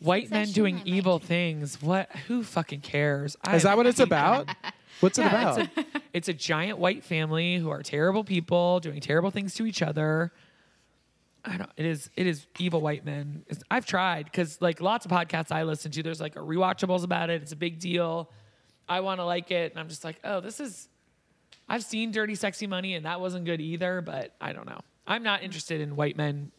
[0.00, 1.26] White men doing evil do.
[1.26, 1.80] things.
[1.82, 2.10] What?
[2.28, 3.36] Who fucking cares?
[3.44, 4.48] I Is that what it's about?
[5.00, 5.58] What's it Yeah, about?
[5.60, 9.66] it's a, it's a giant white family who are terrible people doing terrible things to
[9.66, 10.32] each other.
[11.44, 11.70] I don't.
[11.76, 12.10] It is.
[12.16, 13.44] It is evil white men.
[13.48, 17.04] It's, I've tried because like lots of podcasts I listen to, there's like a rewatchables
[17.04, 17.42] about it.
[17.42, 18.30] It's a big deal.
[18.88, 20.88] I want to like it, and I'm just like, oh, this is.
[21.68, 24.00] I've seen Dirty Sexy Money, and that wasn't good either.
[24.00, 24.80] But I don't know.
[25.06, 26.50] I'm not interested in white men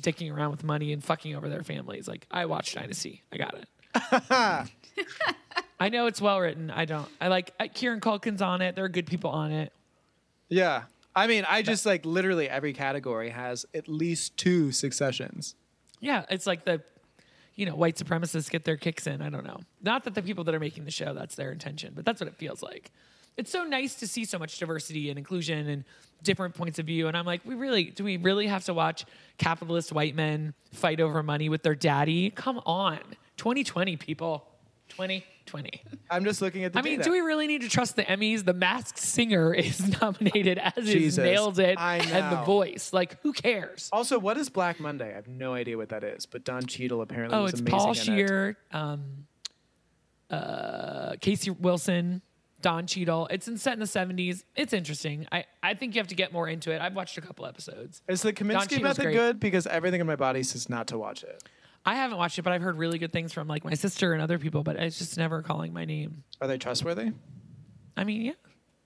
[0.00, 2.08] dicking around with money and fucking over their families.
[2.08, 3.22] Like I watched Dynasty.
[3.32, 4.68] I got it.
[5.80, 6.70] I know it's well written.
[6.70, 7.08] I don't.
[7.20, 8.74] I like uh, Kieran Culkin's on it.
[8.74, 9.72] There are good people on it.
[10.48, 10.84] yeah.
[11.16, 15.56] I mean, I just like literally every category has at least two successions.
[15.98, 16.80] Yeah, it's like the,
[17.56, 19.20] you know, white supremacists get their kicks in.
[19.20, 19.58] I don't know.
[19.82, 22.28] Not that the people that are making the show that's their intention, but that's what
[22.28, 22.92] it feels like.
[23.38, 25.84] It's so nice to see so much diversity and inclusion and
[26.24, 27.06] different points of view.
[27.08, 29.06] And I'm like, we really do we really have to watch
[29.38, 32.30] capitalist white men fight over money with their daddy?
[32.30, 32.98] Come on,
[33.36, 34.44] 2020 people,
[34.88, 35.82] 2020.
[36.10, 37.04] I'm just looking at the I mean, data.
[37.04, 38.44] do we really need to trust the Emmys?
[38.44, 42.42] The Masked Singer is nominated as is nailed it, and The.
[42.44, 42.92] Voice.
[42.92, 43.88] Like, who cares?
[43.92, 45.12] Also, what is Black Monday?
[45.12, 47.78] I have no idea what that is, but Don Cheadle apparently Oh, was it's amazing
[47.78, 48.56] Paul in it.
[48.72, 49.26] Um,
[50.30, 52.22] uh, Casey Wilson.
[52.60, 53.28] Don Cheadle.
[53.30, 54.42] It's in, set in the 70s.
[54.56, 55.26] It's interesting.
[55.30, 56.80] I, I think you have to get more into it.
[56.80, 58.02] I've watched a couple episodes.
[58.08, 59.14] Is the Kominsky method great.
[59.14, 59.40] good?
[59.40, 61.42] Because everything in my body says not to watch it.
[61.86, 64.20] I haven't watched it, but I've heard really good things from like my sister and
[64.20, 66.24] other people, but it's just never calling my name.
[66.40, 67.12] Are they trustworthy?
[67.96, 68.32] I mean, yeah.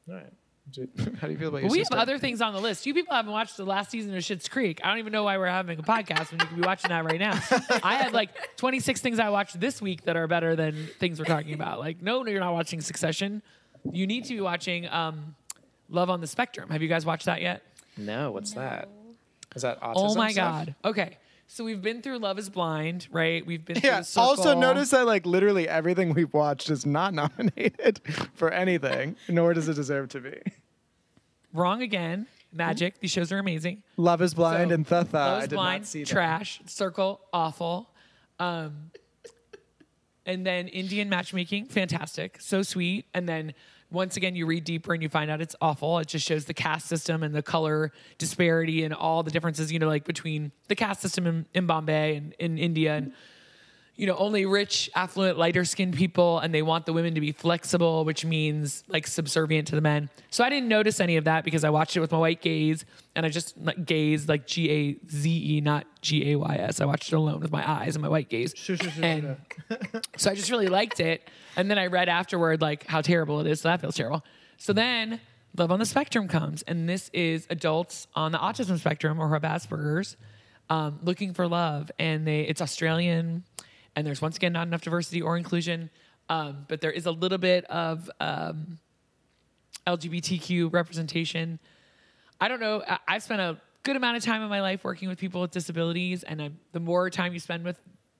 [0.08, 0.32] All right.
[1.20, 1.96] How do you feel about But your we sister?
[1.96, 2.86] have other things on the list.
[2.86, 4.80] You people haven't watched the last season of Schitt's Creek.
[4.84, 7.04] I don't even know why we're having a podcast when you could be watching that
[7.04, 7.32] right now.
[7.82, 11.24] I had like 26 things I watched this week that are better than things we're
[11.24, 11.80] talking about.
[11.80, 13.42] Like, no, no, you're not watching Succession.
[13.90, 15.34] You need to be watching um,
[15.88, 16.70] Love on the Spectrum.
[16.70, 17.62] Have you guys watched that yet?
[17.96, 18.88] No, what's that?
[19.54, 19.92] Is that autism?
[19.96, 20.66] Oh my stuff?
[20.66, 20.74] God.
[20.84, 21.18] Okay.
[21.48, 23.44] So we've been through Love is Blind, right?
[23.44, 24.00] We've been Yeah.
[24.00, 28.00] the Also, notice that like literally everything we've watched is not nominated
[28.34, 30.38] for anything, nor does it deserve to be.
[31.52, 32.26] Wrong again.
[32.54, 33.00] Magic.
[33.00, 33.82] These shows are amazing.
[33.98, 35.16] Love is Blind So, and Tha Tha.
[35.18, 36.08] Love I is did Blind, not see that.
[36.10, 36.60] trash.
[36.66, 37.90] Circle, awful.
[38.38, 38.90] Um,
[40.24, 43.06] and then Indian matchmaking, fantastic, so sweet.
[43.12, 43.52] And then
[43.92, 45.98] once again, you read deeper and you find out it's awful.
[45.98, 49.78] It just shows the caste system and the color disparity and all the differences, you
[49.78, 53.12] know, like between the caste system in, in Bombay and in India and
[53.96, 57.32] you know, only rich, affluent, lighter skinned people, and they want the women to be
[57.32, 60.08] flexible, which means like subservient to the men.
[60.30, 62.84] So I didn't notice any of that because I watched it with my white gaze,
[63.14, 66.80] and I just like gaze like G A Z E, not G A Y S.
[66.80, 68.54] I watched it alone with my eyes and my white gaze.
[69.02, 69.36] and
[70.16, 71.28] so I just really liked it.
[71.56, 73.60] And then I read afterward like how terrible it is.
[73.60, 74.24] So that feels terrible.
[74.56, 75.20] So then
[75.54, 79.34] Love on the Spectrum comes, and this is adults on the autism spectrum or who
[79.34, 80.16] have Asperger's
[80.70, 83.44] um, looking for love, and they it's Australian,
[83.96, 85.90] and there's once again not enough diversity or inclusion,
[86.28, 88.78] um, but there is a little bit of um,
[89.86, 91.58] LGBTQ representation.
[92.40, 92.82] I don't know.
[92.86, 95.50] I- I've spent a good amount of time in my life working with people with
[95.50, 97.78] disabilities, and I, the more time you spend with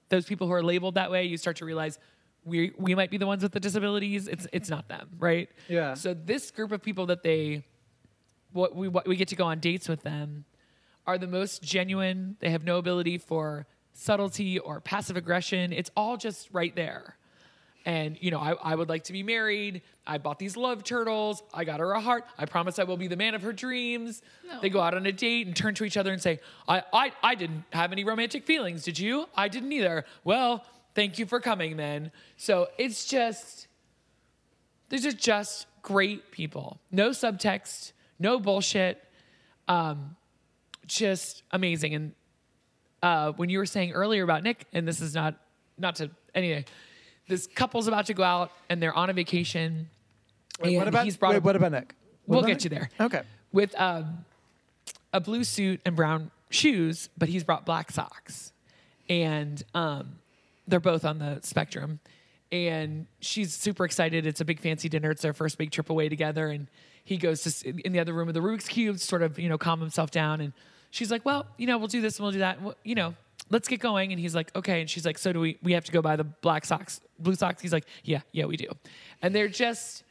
[0.09, 1.97] those people who are labeled that way, you start to realize
[2.45, 4.27] we we might be the ones with the disabilities.
[4.27, 5.49] It's it's not them, right?
[5.69, 5.93] Yeah.
[5.93, 7.63] So this group of people that they
[8.51, 10.43] what we what we get to go on dates with them
[11.07, 12.35] are the most genuine.
[12.39, 15.71] They have no ability for subtlety or passive aggression.
[15.71, 17.15] It's all just right there.
[17.85, 19.81] And, you know, I, I would like to be married.
[20.07, 21.43] I bought these love turtles.
[21.53, 22.23] I got her a heart.
[22.37, 24.21] I promise I will be the man of her dreams.
[24.61, 27.11] They go out on a date and turn to each other and say, I, I,
[27.21, 28.83] I didn't have any romantic feelings.
[28.83, 29.27] Did you?
[29.35, 30.05] I didn't either.
[30.23, 30.65] Well,
[30.95, 32.11] thank you for coming then.
[32.37, 33.67] So it's just,
[34.87, 36.79] these are just great people.
[36.89, 39.03] No subtext, no bullshit.
[39.67, 40.15] Um,
[40.85, 41.95] just amazing.
[41.95, 42.13] And
[43.03, 45.35] uh, when you were saying earlier about Nick, and this is not
[45.77, 46.65] not to anyway,
[47.27, 49.89] this couple's about to go out and they're on a vacation.
[50.61, 51.93] Wait, what about he's brought wait, what about Nick?
[52.25, 52.63] What We'll about get Nick?
[52.63, 52.89] you there.
[52.99, 53.21] Okay.
[53.51, 54.25] With um,
[55.11, 58.53] a blue suit and brown shoes, but he's brought black socks,
[59.09, 60.19] and um,
[60.67, 61.99] they're both on the spectrum.
[62.51, 64.27] And she's super excited.
[64.27, 65.09] It's a big fancy dinner.
[65.09, 66.49] It's their first big trip away together.
[66.49, 66.67] And
[67.03, 69.57] he goes to in the other room of the Rubik's cube, sort of you know
[69.57, 70.39] calm himself down.
[70.39, 70.53] And
[70.93, 72.59] she's like, "Well, you know, we'll do this and we'll do that.
[72.83, 73.15] You know,
[73.49, 75.57] let's get going." And he's like, "Okay." And she's like, "So do we?
[75.61, 78.55] We have to go buy the black socks, blue socks?" He's like, "Yeah, yeah, we
[78.55, 78.67] do."
[79.21, 80.03] And they're just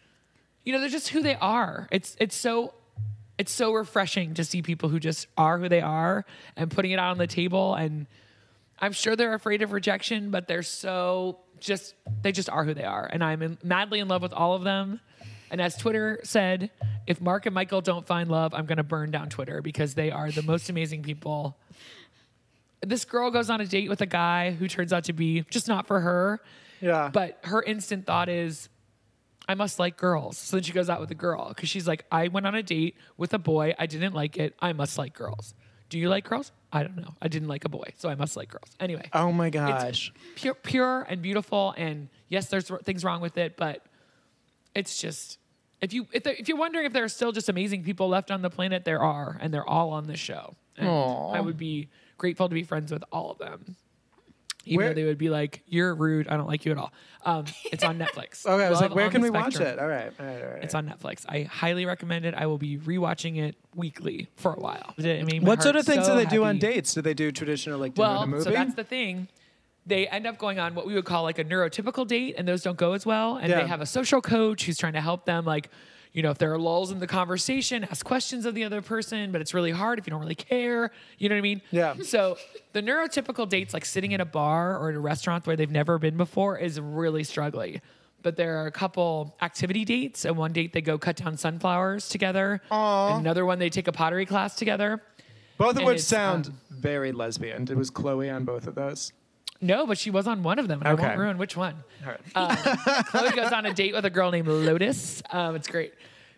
[0.64, 2.74] you know they're just who they are it's it's so
[3.38, 6.24] it's so refreshing to see people who just are who they are
[6.56, 8.06] and putting it out on the table and
[8.80, 12.84] i'm sure they're afraid of rejection but they're so just they just are who they
[12.84, 15.00] are and i'm in, madly in love with all of them
[15.52, 16.70] and as twitter said
[17.06, 20.10] if mark and michael don't find love i'm going to burn down twitter because they
[20.10, 21.56] are the most amazing people
[22.84, 25.68] this girl goes on a date with a guy who turns out to be just
[25.68, 26.40] not for her
[26.80, 27.10] Yeah.
[27.12, 28.68] but her instant thought is,
[29.48, 30.36] I must like girls.
[30.38, 32.62] So then she goes out with a girl because she's like, I went on a
[32.62, 33.74] date with a boy.
[33.78, 34.54] I didn't like it.
[34.60, 35.54] I must like girls.
[35.90, 36.50] Do you like girls?
[36.72, 37.14] I don't know.
[37.20, 38.70] I didn't like a boy, so I must like girls.
[38.80, 40.12] Anyway, oh my gosh.
[40.36, 41.74] pure, pure and beautiful.
[41.76, 43.84] And yes, there's things wrong with it, but
[44.74, 45.38] it's just
[45.82, 48.30] if you if, there, if you're wondering if there are still just amazing people left
[48.30, 50.54] on the planet, there are, and they're all on this show.
[50.78, 51.32] And Aw.
[51.32, 53.76] I would be grateful to be friends with all of them.
[54.64, 56.28] Even Where- though they would be like, "You're rude.
[56.28, 56.92] I don't like you at all."
[57.24, 58.46] Um, it's on Netflix.
[58.46, 59.78] Okay, I was Love like, where can the we watch it?
[59.78, 60.62] All right, all right, all right.
[60.62, 61.26] It's on Netflix.
[61.28, 62.34] I highly recommend it.
[62.34, 64.94] I will be rewatching it weekly for a while.
[64.98, 66.94] It made what sort of things so do they do on dates?
[66.94, 68.44] Do they do traditional like dinner and a Well, movie?
[68.44, 69.26] so that's the thing.
[69.86, 72.62] They end up going on what we would call like a neurotypical date, and those
[72.62, 73.36] don't go as well.
[73.36, 73.62] And Yeah.
[73.62, 75.70] they have a social coach who's trying to help them, like,
[76.12, 79.32] you know, if there are lulls in the conversation, ask questions of the other person,
[79.32, 80.90] but it's really hard if you don't really care.
[81.18, 81.62] You know what I mean?
[81.70, 81.94] Yeah.
[82.02, 82.36] So
[82.74, 85.98] the neurotypical dates, like sitting in a bar or at a restaurant where they've never
[85.98, 87.80] been before, is really struggling.
[88.22, 92.08] But there are a couple activity dates, and one date they go cut down sunflowers
[92.08, 95.02] together, and another one they take a pottery class together.
[95.58, 97.62] both of and which sound um, very lesbian.
[97.68, 99.12] It was Chloe on both of those.
[99.62, 100.80] No, but she was on one of them.
[100.80, 101.02] And I Okay.
[101.06, 101.76] won't ruin which one.
[102.34, 102.50] All.
[102.50, 102.56] Um,
[103.06, 105.22] Chloe goes on a date with a girl named Lotus.
[105.30, 105.94] Um, it's great.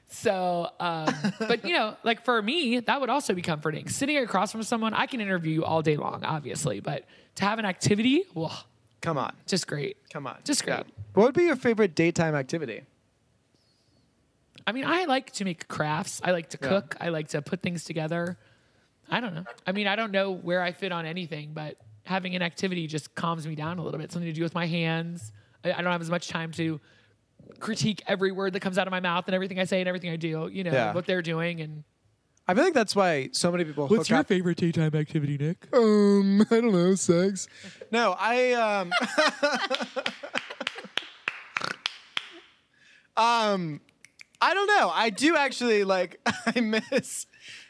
[0.09, 3.89] So, um, but you know, like for me, that would also be comforting.
[3.89, 7.05] Sitting across from someone, I can interview you all day long, obviously, but
[7.37, 8.67] to have an activity, well,
[9.01, 9.35] Come on.
[9.47, 9.97] just great.
[10.13, 10.37] Come on.
[10.45, 10.85] Just great.
[11.15, 12.83] What would be your favorite daytime activity?
[14.67, 16.21] I mean, I like to make crafts.
[16.25, 16.69] I like to Yeah.
[16.69, 16.97] cook.
[17.01, 18.39] I like to put things together.
[19.11, 19.45] I don't know.
[19.67, 23.15] I mean, I don't know where I fit on anything, but having an activity just
[23.15, 24.13] calms me down a little bit.
[24.13, 25.33] Something to do with my hands.
[25.65, 26.81] I, I don't have as much time to
[27.61, 30.11] critique every word that comes out of my mouth and everything I say and everything
[30.11, 30.49] I do.
[30.53, 30.93] You know Yeah.
[30.95, 31.85] what they're doing and.
[32.47, 33.99] I feel like that's why so many people hook up.
[34.01, 35.67] What's your favorite daytime activity, Nick?
[35.73, 37.49] Um, I don't know, sex.
[37.91, 38.93] No, I um
[43.17, 43.81] Um
[44.41, 44.91] I don't know.
[44.93, 47.27] I do actually like I miss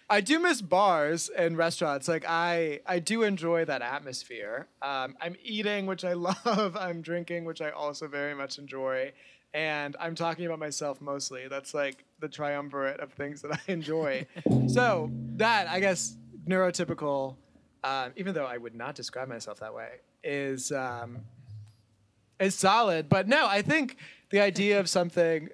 [0.09, 2.09] I do miss bars and restaurants.
[2.09, 4.67] Like I I do enjoy that atmosphere.
[4.83, 6.77] Um I'm eating, which I love.
[6.79, 9.13] I'm drinking, which I also very much enjoy.
[9.53, 11.47] And I'm talking about myself mostly.
[11.49, 14.27] That's like the triumvirate of things that I enjoy.
[14.67, 16.17] so that I guess
[16.49, 17.37] neurotypical
[17.85, 19.89] um, even though I would not describe myself that way,
[20.25, 21.19] is um,
[22.41, 23.09] is solid.
[23.11, 23.99] But no, I think
[24.31, 25.51] the idea of something.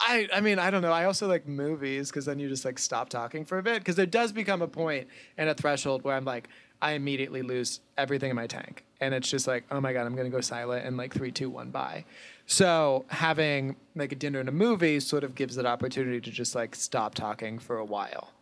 [0.00, 0.92] I, I mean I don't know.
[0.92, 3.96] I also like movies because then you just like stop talking for a bit because
[3.96, 6.48] there does become a point and a threshold where I'm like
[6.82, 10.16] I immediately lose everything in my tank and it's just like oh my god I'm
[10.16, 12.04] gonna go silent and like three two one bye.
[12.46, 16.54] So having like a dinner and a movie sort of gives that opportunity to just
[16.54, 18.32] like stop talking for a while.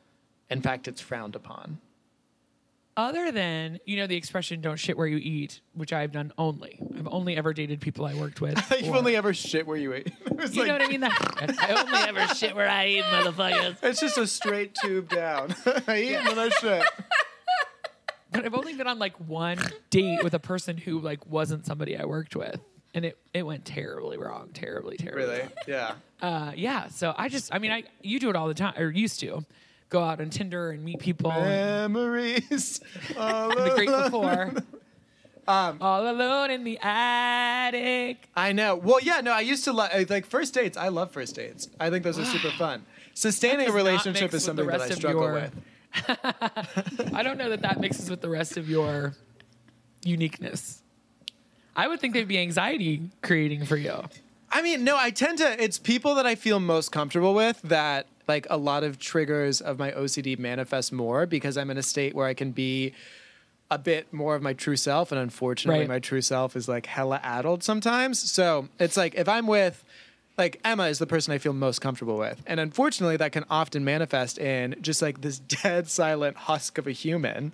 [0.50, 1.78] In fact, it's frowned upon.
[2.94, 6.78] Other than you know the expression "don't shit where you eat," which I've done only.
[6.98, 8.58] I've only ever dated people I worked with.
[8.80, 10.12] You've or- only ever shit where you eat.
[10.42, 11.00] It's You like- know what I mean?
[11.00, 13.76] That, I only ever shit where I eat, motherfuckers.
[13.82, 15.54] It's just a straight tube down.
[15.86, 16.84] I eat and then I shit.
[18.30, 19.58] But I've only been on like one
[19.90, 22.60] date with a person who like wasn't somebody I worked with,
[22.94, 25.24] and it it went terribly wrong, terribly, terribly.
[25.24, 25.40] Really?
[25.40, 25.50] wrong.
[25.66, 25.94] Yeah.
[26.20, 26.88] Uh, yeah.
[26.88, 29.44] So I just, I mean, I you do it all the time, or used to,
[29.92, 31.30] go out on Tinder and meet people.
[31.30, 32.80] Memories.
[33.16, 34.52] all the great before.
[35.46, 38.28] Um, all alone in the attic.
[38.34, 38.74] I know.
[38.74, 40.76] Well, yeah, no, I used to like like first dates.
[40.76, 41.68] I love first dates.
[41.78, 42.84] I think those are super fun.
[43.14, 45.52] Sustaining a relationship is something that I struggle your- with.
[47.12, 49.14] I don't know that that mixes with the rest of your
[50.04, 50.82] uniqueness.
[51.76, 54.02] I would think they'd be anxiety creating for you.
[54.50, 55.62] I mean, no, I tend to.
[55.62, 59.78] It's people that I feel most comfortable with that like a lot of triggers of
[59.78, 62.92] my OCD manifest more because I'm in a state where I can be
[63.70, 65.88] a bit more of my true self, and unfortunately, Right.
[65.88, 68.18] my true self is like hella addled sometimes.
[68.30, 69.84] So it's like if I'm with.
[70.38, 72.42] Like Emma is the person I feel most comfortable with.
[72.46, 76.90] And unfortunately, that can often manifest in just like this dead silent husk of a
[76.90, 77.52] human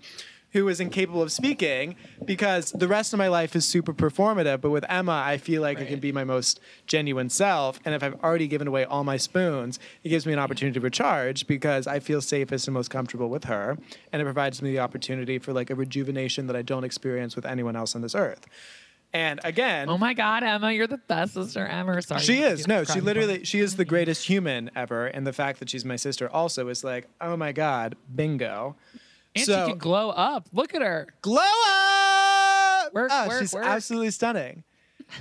[0.52, 1.94] who is incapable of speaking
[2.24, 4.60] because the rest of my life is super performative.
[4.60, 7.78] But with Emma, I feel like I can be my most genuine self.
[7.84, 10.80] And if I've already given away all my spoons, it gives me an opportunity to
[10.80, 13.76] recharge because I feel safest and most comfortable with her.
[14.12, 17.44] And it provides me the opportunity for like a rejuvenation that I don't experience with
[17.44, 18.46] anyone else on this earth.
[19.12, 22.00] And again, Oh my God, Emma, you're the best sister ever.
[22.02, 22.20] Sorry.
[22.20, 22.66] she is.
[22.66, 25.06] No, she literally she is the greatest human ever.
[25.06, 28.76] And the fact that she's my sister also is like, oh my God, bingo.
[29.36, 30.48] And so she can glow up.
[30.52, 31.06] Look at her.
[31.22, 32.94] glow up.
[32.94, 33.64] Work, Oh, work, she's work.
[33.64, 34.64] absolutely stunning.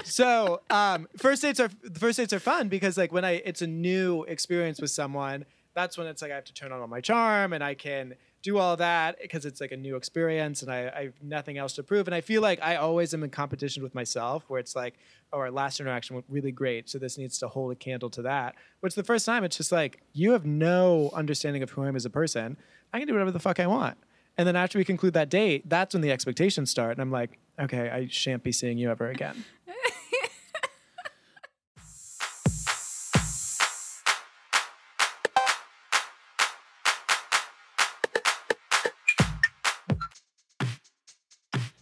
[0.04, 3.68] So um, first dates are first dates are fun because like when I it's a
[3.68, 7.02] new experience with someone, that's when it's like I have to turn on all my
[7.02, 10.92] charm and I can do all that because it's like a new experience and I,
[10.96, 12.08] I have nothing else to prove.
[12.08, 14.96] And I feel like I always am in competition with myself where it's like,
[15.34, 16.90] oh, our last interaction went really great.
[16.90, 18.56] So this needs to hold a candle to that.
[18.82, 21.96] Which the first time it's just like, you have no understanding of who I am
[21.96, 22.58] as a person.
[22.94, 23.98] I can do whatever the fuck I want.
[24.38, 26.92] And then after we conclude that date, that's when the expectations start.
[26.92, 29.44] And I'm like, okay, I shan't be seeing you ever again.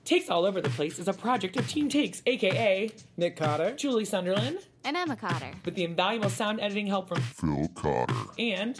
[0.04, 3.72] Takes All Over the Place is a project of Team Takes, aka Nick Cotter.
[3.76, 5.52] Julie Sunderland, And Emma Cotter.
[5.66, 8.14] with the invaluable sound editing help from Phil Cotter.
[8.38, 8.80] and